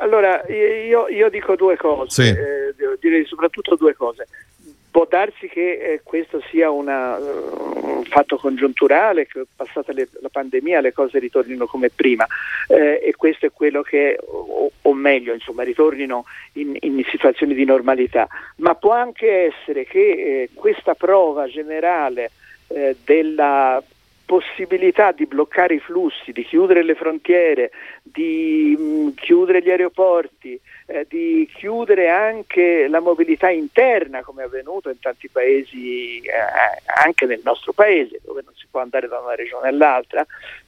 [0.00, 2.28] allora io, io, dico due cose, sì.
[2.28, 4.26] eh, direi soprattutto due cose.
[4.98, 10.28] Può darsi che eh, questo sia una, uh, un fatto congiunturale, che passata le, la
[10.28, 12.26] pandemia le cose ritornino come prima.
[12.66, 16.24] Eh, e questo è quello che, o, o meglio, insomma, ritornino
[16.54, 18.26] in, in, situazioni di normalità,
[18.56, 22.32] ma può anche essere che eh, questa prova generale
[22.66, 23.80] eh, della
[24.28, 27.70] possibilità di bloccare i flussi, di chiudere le frontiere,
[28.02, 34.90] di mm, chiudere gli aeroporti, eh, di chiudere anche la mobilità interna come è avvenuto
[34.90, 36.30] in tanti paesi, eh,
[37.02, 40.26] anche nel nostro paese dove non si può andare da una regione all'altra,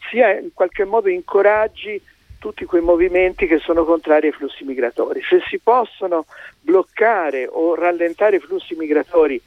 [0.09, 2.01] sia in qualche modo incoraggi
[2.39, 5.21] tutti quei movimenti che sono contrari ai flussi migratori.
[5.21, 6.25] Se si possono
[6.63, 9.39] bloccare o rallentare i flussi migratori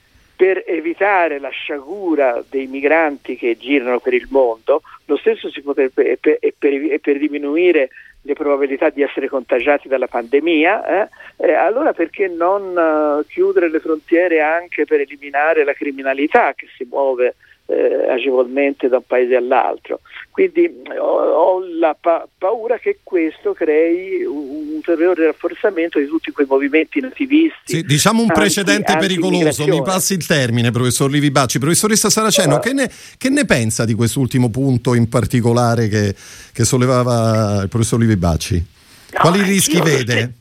[0.43, 6.11] per evitare la sciagura dei migranti che girano per il mondo, lo stesso si potrebbe,
[6.11, 7.87] e per, e per, e per diminuire
[8.23, 13.79] le probabilità di essere contagiati dalla pandemia, eh, eh, allora perché non uh, chiudere le
[13.79, 17.35] frontiere anche per eliminare la criminalità che si muove
[17.65, 20.01] eh, agevolmente da un paese all'altro.
[20.29, 26.45] Quindi ho, ho la pa- paura che questo crei un ulteriore rafforzamento di tutti quei
[26.49, 27.75] movimenti nativisti.
[27.75, 31.59] Sì, diciamo un anti, precedente pericoloso, mi passi il termine, professor Livi Bacci.
[31.59, 36.15] Professoressa Saraceno, che, ne, che, ne, pensa di quest'ultimo punto in particolare che,
[36.51, 38.55] che sollevava il professor Livi Bacci?
[38.55, 40.33] No, Quali rischi vede?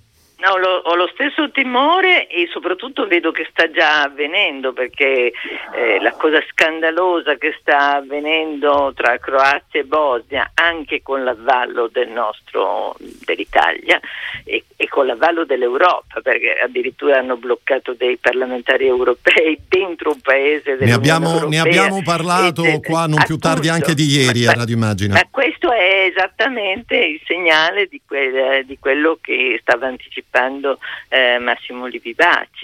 [0.42, 5.30] No, lo, ho lo stesso timore e soprattutto vedo che sta già avvenendo perché
[5.72, 12.08] eh, la cosa scandalosa che sta avvenendo tra Croazia e Bosnia, anche con l'avvallo del
[12.08, 14.00] nostro, dell'Italia
[14.42, 20.76] e, e con l'avvallo dell'Europa, perché addirittura hanno bloccato dei parlamentari europei dentro un paese
[20.80, 24.74] ne abbiamo, ne abbiamo parlato e, qua non più tardi anche di ieri a Radio
[24.74, 25.14] Immagina.
[25.14, 30.78] Ma questo è esattamente il segnale di, quel, di quello che stava anticipando sviluppando
[31.08, 32.16] eh, Massimo Livi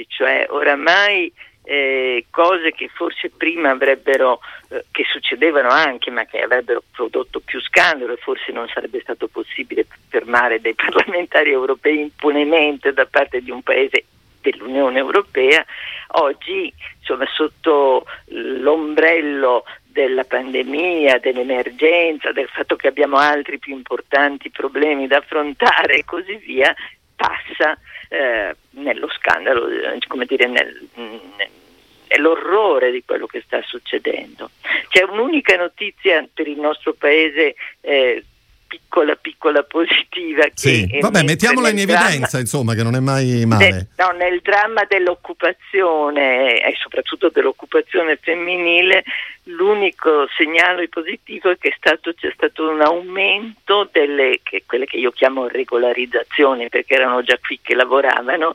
[0.08, 1.30] cioè oramai
[1.62, 4.40] eh, cose che forse prima avrebbero,
[4.70, 9.28] eh, che succedevano anche, ma che avrebbero prodotto più scandalo e forse non sarebbe stato
[9.28, 14.04] possibile fermare dei parlamentari europei impunemente da parte di un paese
[14.40, 15.64] dell'Unione Europea,
[16.12, 19.64] oggi insomma, sotto l'ombrello
[19.98, 26.36] della pandemia, dell'emergenza, del fatto che abbiamo altri più importanti problemi da affrontare e così
[26.36, 26.72] via,
[27.18, 27.76] passa
[28.08, 30.88] eh, nello scandalo, eh, come dire, nel,
[32.08, 34.50] nell'orrore di quello che sta succedendo.
[34.88, 38.24] C'è un'unica notizia per il nostro paese eh,
[38.68, 40.98] piccola piccola positiva sì.
[41.00, 44.84] vabbè mettiamola in evidenza dramma, insomma che non è mai male nel, no, nel dramma
[44.84, 49.02] dell'occupazione e soprattutto dell'occupazione femminile
[49.44, 55.10] l'unico segnale positivo è che stato, c'è stato un aumento delle che, quelle che io
[55.10, 58.54] chiamo regolarizzazioni perché erano già qui che lavoravano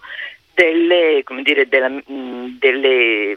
[0.54, 3.36] delle, dire, della, delle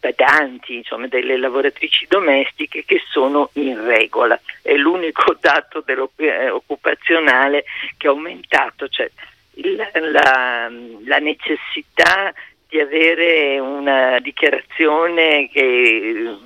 [0.00, 4.40] badanti, insomma, delle lavoratrici domestiche che sono in regola.
[4.62, 5.84] È l'unico dato
[6.50, 7.64] occupazionale
[7.96, 9.08] che è aumentato, cioè
[9.54, 10.70] il, la,
[11.04, 12.32] la necessità
[12.68, 16.36] di avere una dichiarazione che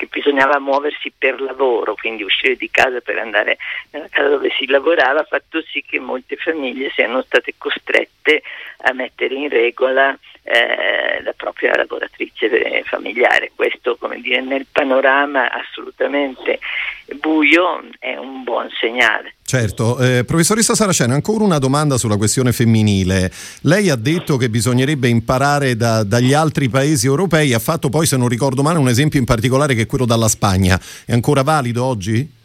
[0.00, 3.58] che bisognava muoversi per lavoro, quindi uscire di casa per andare
[3.90, 8.42] nella casa dove si lavorava, ha fatto sì che molte famiglie siano state costrette
[8.78, 13.52] a mettere in regola eh, la propria lavoratrice familiare.
[13.54, 16.58] Questo, come dire, nel panorama assolutamente
[17.16, 19.34] buio è un buon segnale.
[19.50, 23.32] Certo, eh, professoressa Saraceno, ancora una domanda sulla questione femminile.
[23.62, 28.16] Lei ha detto che bisognerebbe imparare da, dagli altri paesi europei, ha fatto poi, se
[28.16, 30.80] non ricordo male, un esempio in particolare che quello dalla Spagna.
[31.04, 32.38] È ancora valido oggi?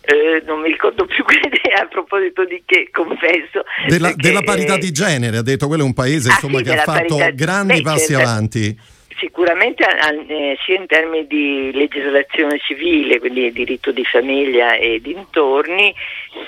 [0.00, 3.62] Eh, non mi ricordo più che idea a proposito di che, confesso.
[3.86, 6.64] Della, perché, della parità di genere, ha detto quello è un paese ah, insomma, sì,
[6.64, 8.28] che ha fatto parità, grandi beh, passi certo.
[8.28, 8.78] avanti
[9.20, 15.94] sicuramente eh, sia in termini di legislazione civile, quindi diritto di famiglia e dintorni,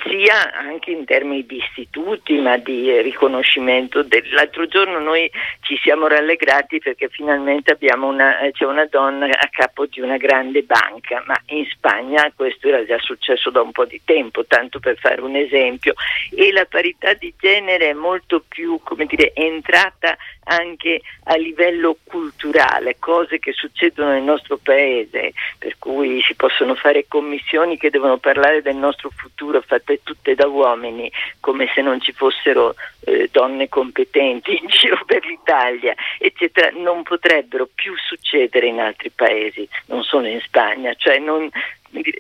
[0.09, 4.05] sia anche in termini di istituti, ma di riconoscimento.
[4.33, 9.87] L'altro giorno noi ci siamo rallegrati perché finalmente una, eh, c'è una donna a capo
[9.87, 14.01] di una grande banca, ma in Spagna questo era già successo da un po' di
[14.05, 15.93] tempo, tanto per fare un esempio,
[16.35, 23.39] e la parità di genere è molto più, dire, entrata anche a livello culturale, cose
[23.39, 28.77] che succedono nel nostro paese, per cui si possono fare commissioni che devono parlare del
[28.77, 32.75] nostro futuro fatte tutte da uomini, come se non ci fossero
[33.05, 39.69] eh, donne competenti in giro per l'Italia, eccetera, non potrebbero più succedere in altri paesi,
[39.87, 41.49] non solo in Spagna, cioè non,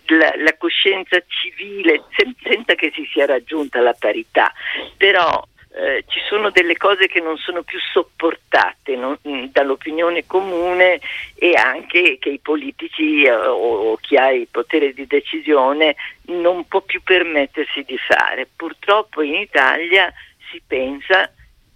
[0.07, 4.53] la, la, coscienza civile sen, senza che si sia raggiunta la parità,
[4.97, 5.43] però
[5.75, 9.19] eh, ci sono delle cose che non sono più sopportate no?
[9.27, 11.01] Mm, dall'opinione comune
[11.35, 15.97] e anche che i politici eh, o, o, chi ha il potere di decisione
[16.27, 18.47] non può più permettersi di fare.
[18.55, 20.13] Purtroppo in Italia
[20.51, 21.31] si pensa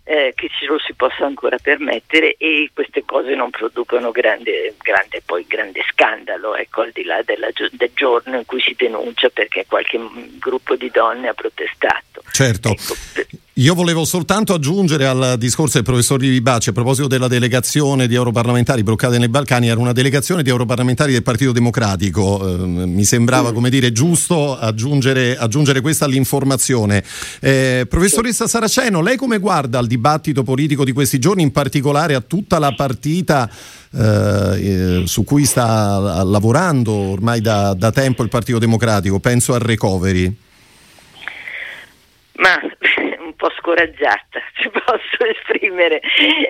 [0.04, 5.22] eh, che ce lo si possa ancora permettere e queste cose non producono grande, grande,
[5.24, 9.64] poi, grande scandalo, ecco, al di là della, del giorno in cui si denuncia perché
[9.66, 9.98] qualche
[10.38, 12.22] gruppo di donne ha protestato.
[12.30, 12.68] Certo.
[12.68, 13.26] Ecco, per...
[13.58, 18.14] Io volevo soltanto aggiungere al discorso del professor Livi Bacci a proposito della delegazione di
[18.14, 23.54] europarlamentari bloccate nei Balcani, era una delegazione di europarlamentari del Partito Democratico, eh, mi sembrava
[23.54, 27.02] come dire giusto aggiungere, aggiungere questa all'informazione.
[27.40, 32.20] Eh, professoressa Saraceno, lei come guarda al dibattito politico di questi giorni, in particolare a
[32.20, 33.48] tutta la partita
[33.90, 39.18] eh, su cui sta lavorando ormai da, da tempo il Partito Democratico?
[39.18, 40.36] Penso al recovery.
[42.34, 42.60] Ma
[43.36, 46.00] po' scoraggiata, se posso esprimere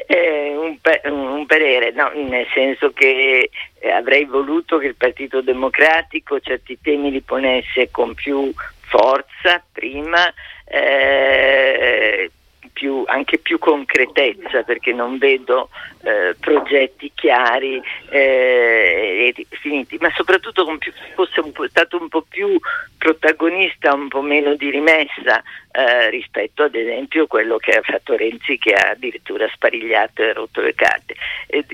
[0.06, 0.78] eh, un,
[1.12, 7.10] un, parere, no, nel senso che eh, avrei voluto che il Partito Democratico certi temi
[7.10, 10.32] li ponesse con più forza prima.
[10.64, 12.30] Eh,
[12.76, 15.70] più, anche più concretezza perché non vedo
[16.02, 22.26] eh, progetti chiari eh, e finiti, ma soprattutto con più, fosse un stato un po'
[22.28, 22.58] più
[22.98, 28.14] protagonista, un po' meno di rimessa eh, rispetto ad esempio a quello che ha fatto
[28.14, 31.14] Renzi che ha addirittura sparigliato e rotto le carte.
[31.46, 31.64] E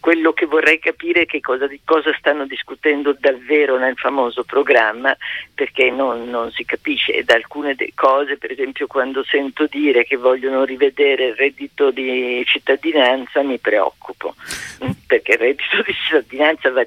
[0.00, 5.14] quello che vorrei capire è che cosa, di cosa stanno discutendo davvero nel famoso programma
[5.54, 7.12] perché non, non si capisce.
[7.12, 13.42] Ed alcune cose per esempio quando sento dire che vogliono rivedere il reddito di cittadinanza
[13.42, 14.34] mi preoccupo.
[14.82, 16.86] Mm, perché il reddito di cittadinanza va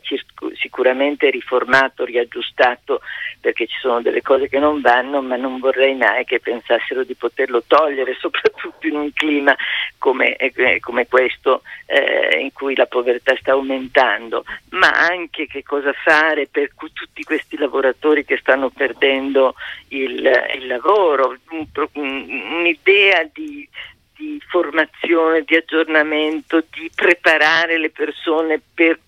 [0.56, 3.02] sicuramente riformato, riaggiustato
[3.40, 7.16] perché ci sono delle cose che non vanno ma non vorrei mai che pensassero di
[7.16, 9.56] poterlo togliere soprattutto in un clima
[9.98, 15.94] come, eh, come questo eh, in cui la povertà sta aumentando, ma anche che cosa
[15.94, 19.56] fare per tutti questi lavoratori che stanno perdendo
[19.90, 23.68] il, il lavoro, un, un'idea di,
[24.16, 29.00] di formazione, di aggiornamento, di preparare le persone per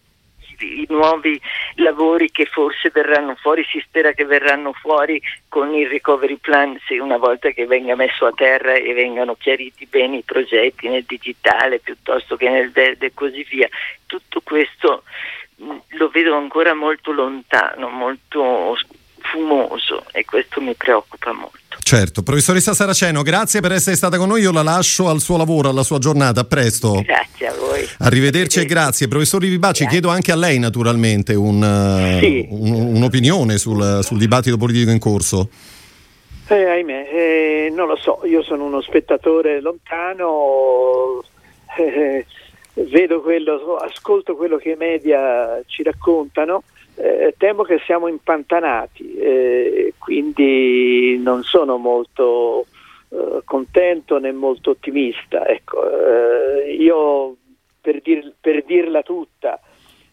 [0.64, 1.40] i nuovi
[1.76, 7.00] lavori che forse verranno fuori, si spera che verranno fuori con il recovery plan, se
[7.00, 11.80] una volta che venga messo a terra e vengano chiariti bene i progetti nel digitale
[11.80, 13.68] piuttosto che nel verde e così via.
[14.06, 15.04] Tutto questo
[15.62, 18.76] mm, lo vedo ancora molto lontano, molto
[19.34, 21.58] fumoso e questo mi preoccupa molto.
[21.82, 24.42] Certo, professoressa Saraceno, grazie per essere stata con noi.
[24.42, 26.42] Io la lascio al suo lavoro, alla sua giornata.
[26.42, 27.02] A presto.
[27.02, 27.88] Grazie a voi.
[28.00, 29.08] Arrivederci e grazie.
[29.08, 32.48] Professor Rivibaci, chiedo anche a lei naturalmente un, sì.
[32.50, 35.50] un, un'opinione sul, sul, dibattito politico in corso.
[36.48, 41.24] Eh, ahimè, eh, non lo so, io sono uno spettatore lontano,
[41.78, 42.26] eh,
[42.74, 46.64] vedo quello, ascolto quello che i media ci raccontano
[46.96, 52.66] eh, temo che siamo impantanati, eh, quindi non sono molto
[53.10, 55.46] eh, contento né molto ottimista.
[55.46, 57.36] Ecco, eh, io
[57.82, 59.60] per, dir, per, dirla tutta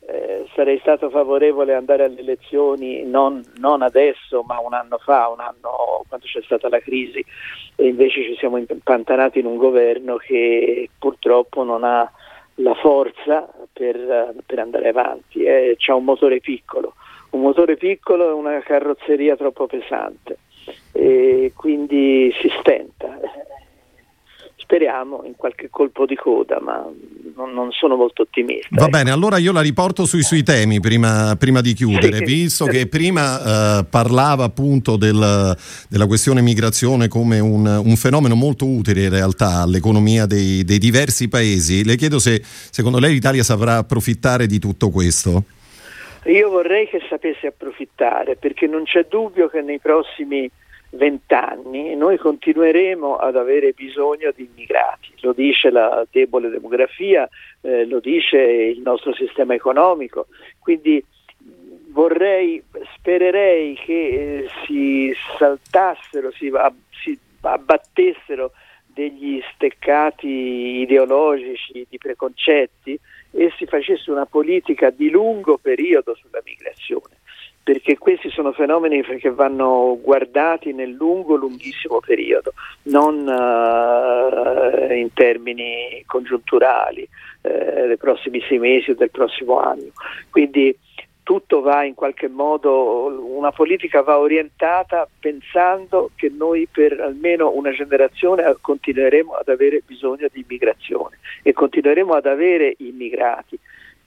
[0.07, 5.28] eh, sarei stato favorevole ad andare alle elezioni non, non, adesso ma un anno fa,
[5.28, 7.24] un anno quando c'è stata la crisi
[7.76, 12.11] e invece ci siamo impantanati in un governo che purtroppo non ha
[12.61, 16.95] la forza per, per andare avanti, eh, c'è un motore piccolo,
[17.31, 20.39] un motore piccolo e una carrozzeria troppo pesante
[20.93, 23.19] e quindi si stenta.
[24.57, 26.89] Speriamo in qualche colpo di coda, ma
[27.41, 28.68] non, non sono molto ottimista.
[28.70, 28.91] Va ecco.
[28.91, 32.24] bene, allora io la riporto sui suoi temi prima, prima di chiudere, sì.
[32.24, 35.57] visto che prima eh, parlava appunto del,
[35.88, 41.28] della questione migrazione come un, un, fenomeno molto utile in realtà all'economia dei, dei diversi
[41.28, 41.84] paesi.
[41.84, 45.45] Le chiedo se secondo lei l'Italia saprà approfittare di tutto questo.
[46.26, 50.51] Io vorrei che sapesse approfittare perché non c'è dubbio che nei prossimi
[50.91, 57.28] vent'anni noi continueremo ad avere bisogno di immigrati, lo dice la debole demografia,
[57.61, 60.26] eh, lo dice il nostro sistema economico,
[60.59, 61.03] quindi
[61.91, 62.62] vorrei,
[62.97, 68.52] spererei che eh, si saltassero, si, ab- si abbattessero
[68.86, 70.28] degli steccati
[70.81, 72.98] ideologici, di preconcetti
[73.32, 77.19] e si facesse una politica di lungo periodo sulla migrazione
[77.62, 82.52] perché questi sono fenomeni che vanno guardati nel lungo, lunghissimo periodo,
[82.85, 87.07] non uh, in termini congiunturali,
[87.43, 89.93] uh, dei prossimi sei mesi o del prossimo anno.
[90.31, 90.77] Quindi
[91.31, 97.70] tutto va in qualche modo, una politica va orientata pensando che noi per almeno una
[97.70, 103.57] generazione continueremo ad avere bisogno di immigrazione e continueremo ad avere immigrati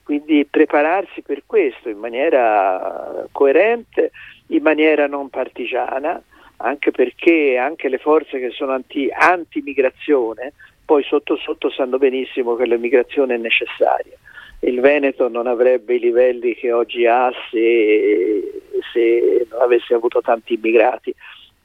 [0.02, 4.10] quindi prepararsi per questo in maniera coerente,
[4.48, 6.22] in maniera non partigiana,
[6.58, 10.52] anche perché anche le forze che sono anti, anti-migrazione
[10.84, 14.18] poi sotto sotto sanno benissimo che l'immigrazione è necessaria.
[14.64, 18.62] Il Veneto non avrebbe i livelli che oggi ha se,
[18.92, 21.14] se non avesse avuto tanti immigrati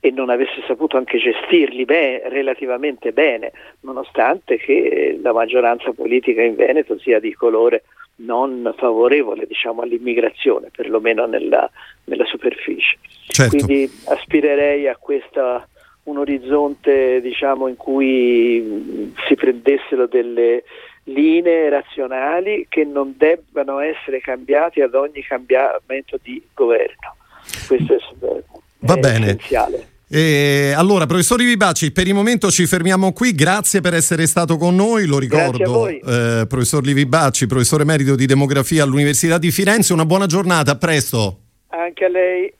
[0.01, 3.51] e non avesse saputo anche gestirli bene, relativamente bene,
[3.81, 7.83] nonostante che la maggioranza politica in Veneto sia di colore
[8.17, 11.69] non favorevole diciamo, all'immigrazione, perlomeno nella,
[12.05, 12.97] nella superficie.
[13.27, 13.55] Certo.
[13.55, 15.67] Quindi aspirerei a questa,
[16.03, 20.63] un orizzonte diciamo, in cui si prendessero delle
[21.03, 27.15] linee razionali che non debbano essere cambiate ad ogni cambiamento di governo.
[27.67, 28.43] Questo è,
[28.79, 29.25] Va è bene.
[29.25, 29.87] essenziale.
[30.11, 33.35] E allora, professor Livibacci, per il momento ci fermiamo qui.
[33.35, 35.05] Grazie per essere stato con noi.
[35.05, 39.93] Lo ricordo, eh, professor Livibacci, professore emerito di demografia all'Università di Firenze.
[39.93, 41.39] Una buona giornata, a presto.
[41.67, 42.51] Anche a lei.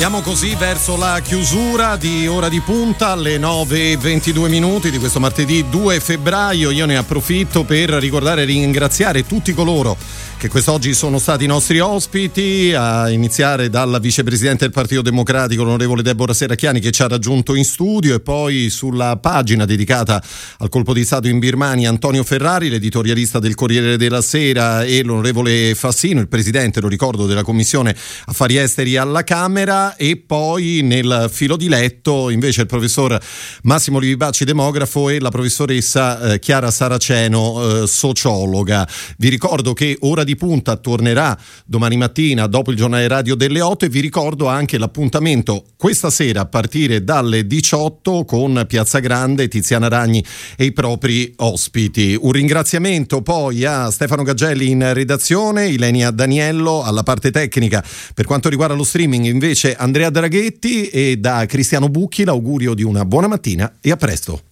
[0.00, 5.66] Siamo così verso la chiusura di ora di punta alle 9.22 minuti di questo martedì
[5.68, 6.70] 2 febbraio.
[6.70, 9.98] Io ne approfitto per ricordare e ringraziare tutti coloro
[10.40, 16.00] che quest'oggi sono stati i nostri ospiti, a iniziare dalla vicepresidente del Partito Democratico, l'onorevole
[16.00, 20.22] Deborah Serracchiani, che ci ha raggiunto in studio, e poi sulla pagina dedicata
[20.60, 25.74] al colpo di Stato in Birmania Antonio Ferrari, l'editorialista del Corriere della Sera, e l'onorevole
[25.74, 27.94] Fassino, il presidente, lo ricordo, della Commissione
[28.24, 33.18] Affari Esteri alla Camera, e poi nel filo di letto invece il professor
[33.62, 38.88] Massimo Livibacci, demografo, e la professoressa eh, Chiara Saraceno, eh, sociologa.
[39.18, 43.84] Vi ricordo che ora di punta tornerà domani mattina dopo il giornale radio delle 8
[43.84, 49.88] e vi ricordo anche l'appuntamento questa sera a partire dalle 18 con Piazza Grande, Tiziana
[49.88, 50.24] Ragni
[50.56, 52.16] e i propri ospiti.
[52.20, 57.82] Un ringraziamento poi a Stefano Gaggelli in redazione, Ilenia Daniello alla parte tecnica.
[58.14, 63.06] Per quanto riguarda lo streaming invece Andrea Draghetti e da Cristiano Bucchi l'augurio di una
[63.06, 64.42] buona mattina e a presto.